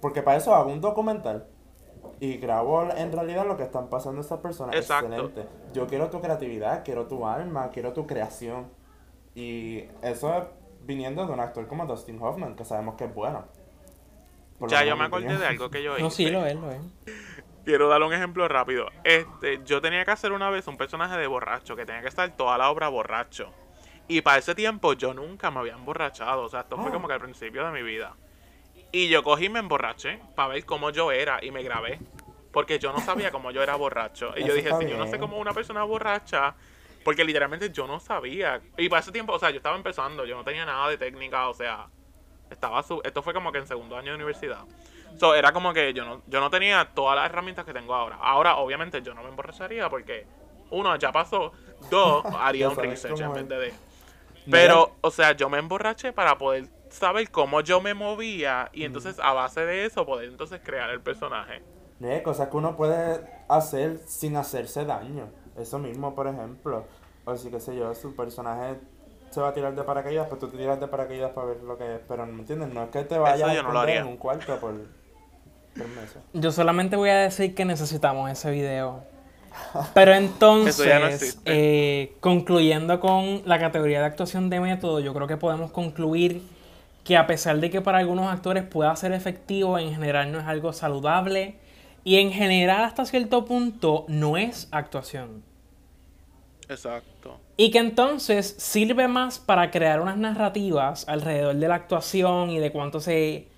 [0.00, 1.46] porque para eso hago un documental
[2.20, 4.74] y grabo en realidad lo que están pasando estas personas.
[4.74, 5.06] Exacto.
[5.14, 5.46] Excelente.
[5.72, 8.66] Yo quiero tu creatividad, quiero tu alma, quiero tu creación.
[9.34, 10.44] Y eso es
[10.82, 13.44] viniendo de un actor como Dustin Hoffman, que sabemos que es bueno.
[14.58, 16.02] Por Ya yo me acordé de algo que yo hice.
[16.02, 16.80] No, sí, lo es, lo es.
[17.64, 18.86] Quiero dar un ejemplo rápido.
[19.04, 22.34] Este, yo tenía que hacer una vez un personaje de borracho, que tenía que estar
[22.36, 23.52] toda la obra borracho.
[24.08, 26.42] Y para ese tiempo yo nunca me había emborrachado.
[26.44, 26.92] O sea, esto fue Ah.
[26.92, 28.14] como que al principio de mi vida.
[28.90, 31.98] Y yo cogí y me emborraché para ver cómo yo era y me grabé.
[32.52, 34.32] Porque yo no sabía cómo yo era borracho.
[34.36, 36.54] Y yo dije, si yo no sé cómo una persona borracha,
[37.04, 38.60] porque literalmente yo no sabía.
[38.78, 41.48] Y para ese tiempo, o sea, yo estaba empezando, yo no tenía nada de técnica,
[41.48, 41.86] o sea,
[42.50, 44.64] estaba su esto fue como que en segundo año de universidad.
[45.18, 48.16] So, era como que yo no, yo no tenía todas las herramientas que tengo ahora.
[48.16, 50.26] Ahora, obviamente, yo no me emborracharía porque,
[50.70, 51.52] uno, ya pasó.
[51.90, 53.74] Dos, haría un research en vez de...
[54.50, 59.18] Pero, o sea, yo me emborraché para poder saber cómo yo me movía y entonces
[59.20, 61.62] a base de eso poder entonces crear el personaje.
[62.22, 65.28] Cosas que uno puede hacer sin hacerse daño.
[65.56, 66.84] Eso mismo, por ejemplo.
[67.24, 68.76] O si, qué sé yo, su personaje
[69.30, 71.76] se va a tirar de paracaídas, pues tú te tiras de paracaídas para ver lo
[71.76, 72.00] que es.
[72.08, 72.72] Pero, ¿me entiendes?
[72.72, 74.00] No es que te vayas a yo no lo esconder haría.
[74.00, 74.74] en un cuarto por
[75.74, 76.22] tres meses.
[76.32, 79.02] Yo solamente voy a decir que necesitamos ese video.
[79.94, 85.36] Pero entonces, no eh, concluyendo con la categoría de actuación de método, yo creo que
[85.36, 86.42] podemos concluir
[87.04, 90.46] que a pesar de que para algunos actores pueda ser efectivo, en general no es
[90.46, 91.56] algo saludable
[92.04, 95.42] y en general hasta cierto punto no es actuación.
[96.68, 97.40] Exacto.
[97.56, 102.70] Y que entonces sirve más para crear unas narrativas alrededor de la actuación y de
[102.70, 103.48] cuánto se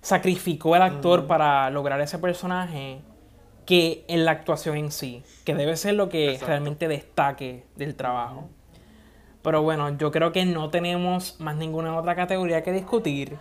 [0.00, 3.00] sacrificó el actor para lograr ese personaje
[3.66, 6.46] que en la actuación en sí, que debe ser lo que Exacto.
[6.46, 8.48] realmente destaque del trabajo.
[9.42, 13.36] Pero bueno, yo creo que no tenemos más ninguna otra categoría que discutir.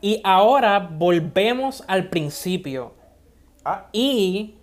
[0.00, 2.94] Y ahora volvemos al principio
[3.64, 4.56] Ah, y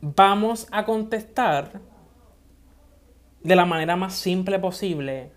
[0.00, 1.80] vamos a contestar
[3.42, 5.32] de la manera más simple posible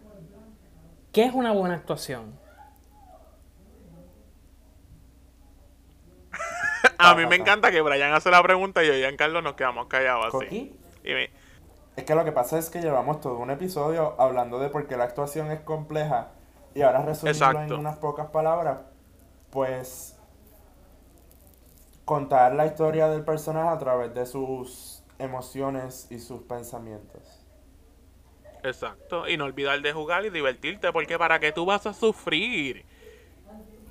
[1.12, 2.40] qué es una buena actuación.
[7.02, 9.88] A mí me encanta que Brian hace la pregunta y yo y Giancarlo nos quedamos
[9.88, 10.76] callados así.
[11.04, 11.30] Y me-
[11.96, 14.98] Es que lo que pasa es que llevamos todo un episodio hablando de por qué
[14.98, 16.32] la actuación es compleja
[16.74, 18.80] y ahora resumirlo en unas pocas palabras,
[19.50, 20.18] pues
[22.06, 27.46] contar la historia del personaje a través de sus emociones y sus pensamientos.
[28.64, 29.28] Exacto.
[29.28, 32.86] Y no olvidar de jugar y divertirte, porque para qué tú vas a sufrir.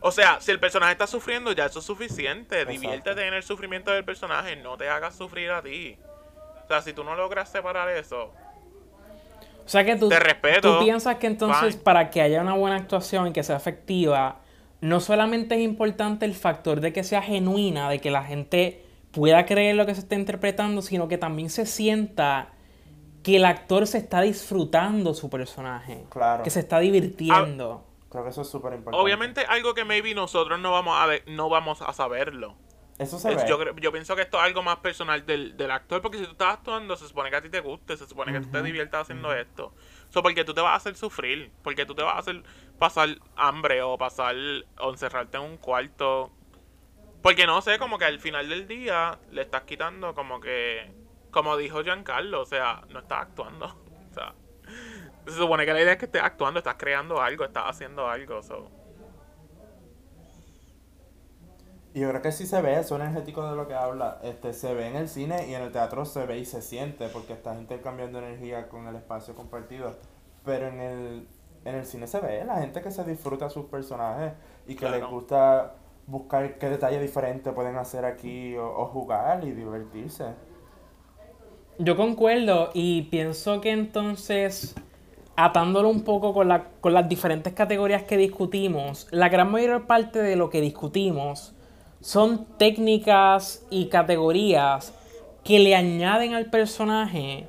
[0.00, 2.62] O sea, si el personaje está sufriendo, ya eso es suficiente.
[2.62, 2.72] Exacto.
[2.80, 5.96] Diviértete en el sufrimiento del personaje, no te hagas sufrir a ti.
[6.64, 8.32] O sea, si tú no logras separar eso,
[9.64, 10.78] O sea que tú, Te respeto.
[10.78, 11.82] tú piensas que entonces Fine.
[11.84, 14.40] para que haya una buena actuación y que sea efectiva,
[14.80, 18.82] no solamente es importante el factor de que sea genuina, de que la gente
[19.12, 22.48] pueda creer lo que se está interpretando, sino que también se sienta
[23.22, 26.42] que el actor se está disfrutando su personaje, Claro.
[26.42, 27.84] que se está divirtiendo.
[28.10, 29.00] Creo que eso es súper importante.
[29.02, 32.56] obviamente algo que maybe nosotros no vamos a ver- no vamos a saberlo.
[32.98, 33.48] Eso se Es- ve.
[33.80, 36.54] yo, pienso que esto es algo más personal del, del actor, porque si tú estás
[36.54, 39.32] actuando, se supone que a ti te guste, se supone que tú te diviertas haciendo
[39.32, 39.72] esto.
[40.10, 42.42] So, porque tú te vas a hacer sufrir, porque tú te vas a hacer
[42.78, 44.34] pasar hambre o pasar
[44.80, 46.30] o encerrarte en un cuarto.
[47.22, 50.92] Porque no sé, como que al final del día le estás quitando como que,
[51.30, 53.66] como dijo Giancarlo, o sea, no estás actuando.
[54.10, 54.34] O sea,
[55.26, 58.42] se supone que la idea es que estés actuando, estás creando algo, estás haciendo algo.
[58.42, 58.70] So.
[61.92, 64.20] Y yo creo que sí se ve eso energético de lo que habla.
[64.22, 67.08] Este, se ve en el cine y en el teatro se ve y se siente
[67.08, 69.96] porque estás intercambiando energía con el espacio compartido.
[70.44, 71.28] Pero en el,
[71.64, 74.32] en el cine se ve la gente que se disfruta sus personajes
[74.66, 75.74] y que les gusta
[76.06, 80.26] buscar qué detalle diferente pueden hacer aquí o, o jugar y divertirse.
[81.78, 84.74] Yo concuerdo y pienso que entonces,
[85.36, 90.20] atándolo un poco con, la- con las diferentes categorías que discutimos, la gran mayor parte
[90.22, 91.54] de lo que discutimos
[92.00, 94.94] son técnicas y categorías
[95.44, 97.48] que le añaden al personaje,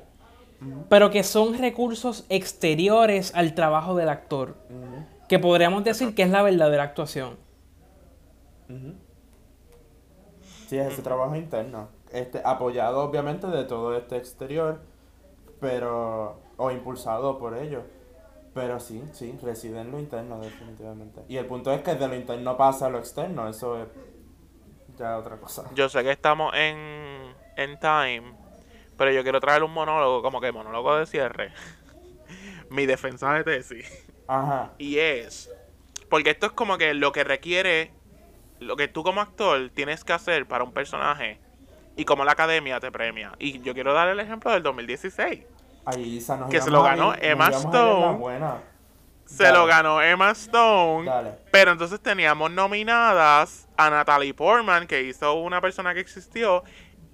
[0.88, 4.56] pero que son recursos exteriores al trabajo del actor,
[5.28, 7.38] que podríamos decir que es la verdadera actuación.
[10.66, 11.90] Sí, es ese trabajo interno.
[12.10, 14.80] Este, apoyado obviamente de todo este exterior,
[15.60, 16.41] pero.
[16.56, 17.82] O impulsado por ello.
[18.54, 21.22] Pero sí, sí, reside en lo interno, definitivamente.
[21.28, 23.88] Y el punto es que de lo interno pasa a lo externo, eso es
[24.98, 25.64] ya otra cosa.
[25.74, 28.34] Yo sé que estamos en, en time,
[28.98, 31.52] pero yo quiero traer un monólogo, como que monólogo de cierre.
[32.70, 34.06] Mi defensa de tesis.
[34.26, 34.72] Ajá.
[34.76, 35.50] Y es,
[36.08, 37.90] porque esto es como que lo que requiere,
[38.60, 41.40] lo que tú como actor tienes que hacer para un personaje
[41.96, 43.32] y como la academia te premia.
[43.38, 45.40] Y yo quiero dar el ejemplo del 2016.
[45.84, 48.18] Ahí nos Que se lo ganó Emma Stone.
[48.18, 48.58] buena.
[49.24, 49.58] Se Dale.
[49.58, 51.08] lo ganó Emma Stone.
[51.08, 51.30] Dale.
[51.50, 56.62] Pero entonces teníamos nominadas a Natalie Portman, que hizo una persona que existió,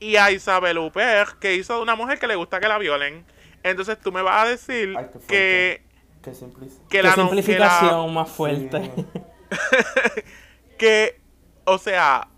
[0.01, 3.25] y a Isabel Huppert, que hizo de una mujer que le gusta que la violen.
[3.63, 5.83] Entonces tú me vas a decir Ay, que,
[6.23, 8.93] que Qué la no- que la- simplificación más fuerte.
[8.95, 9.07] Sí.
[10.79, 11.21] que,
[11.65, 12.29] o sea,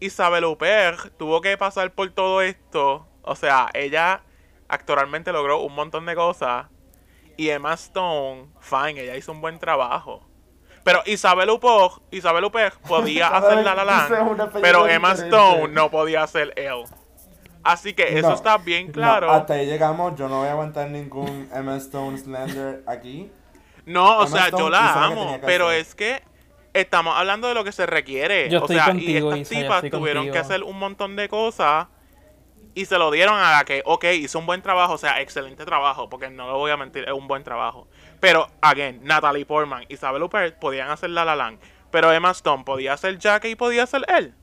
[0.00, 3.06] Isabel Huppert tuvo que pasar por todo esto.
[3.22, 4.22] O sea, ella
[4.70, 6.66] actualmente logró un montón de cosas.
[7.36, 10.26] Y Emma Stone, fine, ella hizo un buen trabajo.
[10.84, 15.36] Pero Isabel Huppert, Isabel Huppert podía hacer La La Land, pero Emma diferente.
[15.36, 16.84] Stone no podía hacer él.
[17.62, 19.30] Así que eso No, está bien no, claro.
[19.30, 20.16] hasta ahí llegamos.
[20.18, 23.30] Yo no voy a aguantar ningún Emma Stone Slender aquí.
[23.84, 25.80] No, o Emma sea, Stone yo la amo, pero hacer.
[25.80, 26.22] es que
[26.72, 28.48] estamos hablando de lo que se requiere.
[28.48, 31.28] Yo o estoy sea, contigo, y estas Isa, tipas tuvieron que hacer un montón de
[31.28, 31.88] cosas
[32.80, 35.66] y se lo dieron a la que, ok, hizo un buen trabajo, o sea, excelente
[35.66, 37.88] trabajo, porque no lo voy a mentir, es un buen trabajo.
[38.20, 41.58] Pero, again, Natalie Portman, Isabel Huppert podían hacer La La Land,
[41.90, 44.34] pero Emma Stone podía hacer Jackie y podía hacer él.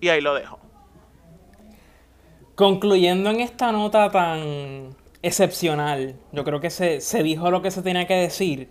[0.00, 0.60] Y ahí lo dejo.
[2.56, 7.80] Concluyendo en esta nota tan excepcional, yo creo que se, se dijo lo que se
[7.80, 8.70] tenía que decir.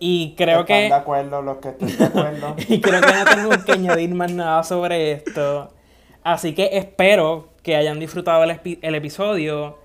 [0.00, 0.82] Y creo ¿Están que.
[0.88, 2.56] de acuerdo los que estén de acuerdo?
[2.68, 5.74] Y creo que no tenemos que añadir más nada sobre esto.
[6.22, 9.76] Así que espero que hayan disfrutado el, epi- el episodio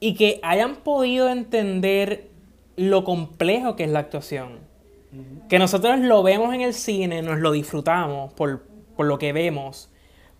[0.00, 2.30] y que hayan podido entender
[2.76, 4.60] lo complejo que es la actuación.
[5.50, 8.62] Que nosotros lo vemos en el cine, nos lo disfrutamos por,
[8.96, 9.90] por lo que vemos,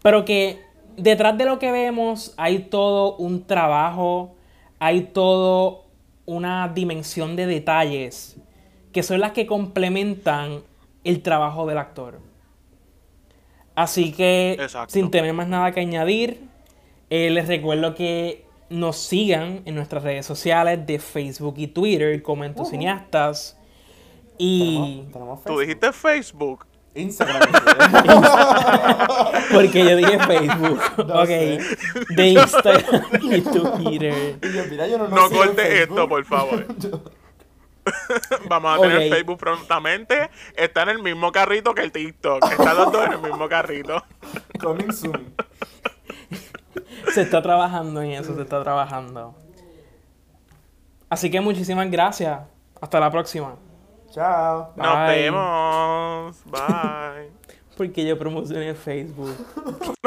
[0.03, 0.59] pero que
[0.97, 4.35] detrás de lo que vemos hay todo un trabajo,
[4.79, 5.85] hay todo
[6.25, 8.39] una dimensión de detalles
[8.91, 10.63] que son las que complementan
[11.05, 12.21] el trabajo del actor.
[13.75, 14.95] Así que, Exacto.
[14.95, 16.41] sin tener más nada que añadir,
[17.11, 22.45] eh, les recuerdo que nos sigan en nuestras redes sociales de Facebook y Twitter como
[22.45, 23.57] Entusiastas.
[24.39, 26.67] Y Tenemos, tenemos Tú dijiste Facebook.
[26.95, 27.43] Instagram.
[29.53, 31.61] porque yo dije Facebook, No ok, sé.
[32.11, 34.39] de Instagram y Twitter.
[34.43, 35.61] Y yo, mira, yo no, No en Facebook.
[35.61, 36.67] esto, por favor.
[38.49, 40.31] Vamos a tener Facebook prontamente.
[40.57, 42.43] Está en el mismo carrito que el TikTok.
[42.51, 44.03] Están los dos en el mismo carrito.
[44.59, 45.35] Coming soon.
[47.13, 49.35] Se está trabajando en eso, se está trabajando.
[51.09, 52.41] Así que muchísimas gracias.
[52.81, 53.55] Hasta la próxima.
[54.11, 54.73] Chao.
[54.77, 56.37] Nos vemos.
[56.47, 57.31] Bye.
[57.77, 59.37] Porque yo promocioné Facebook.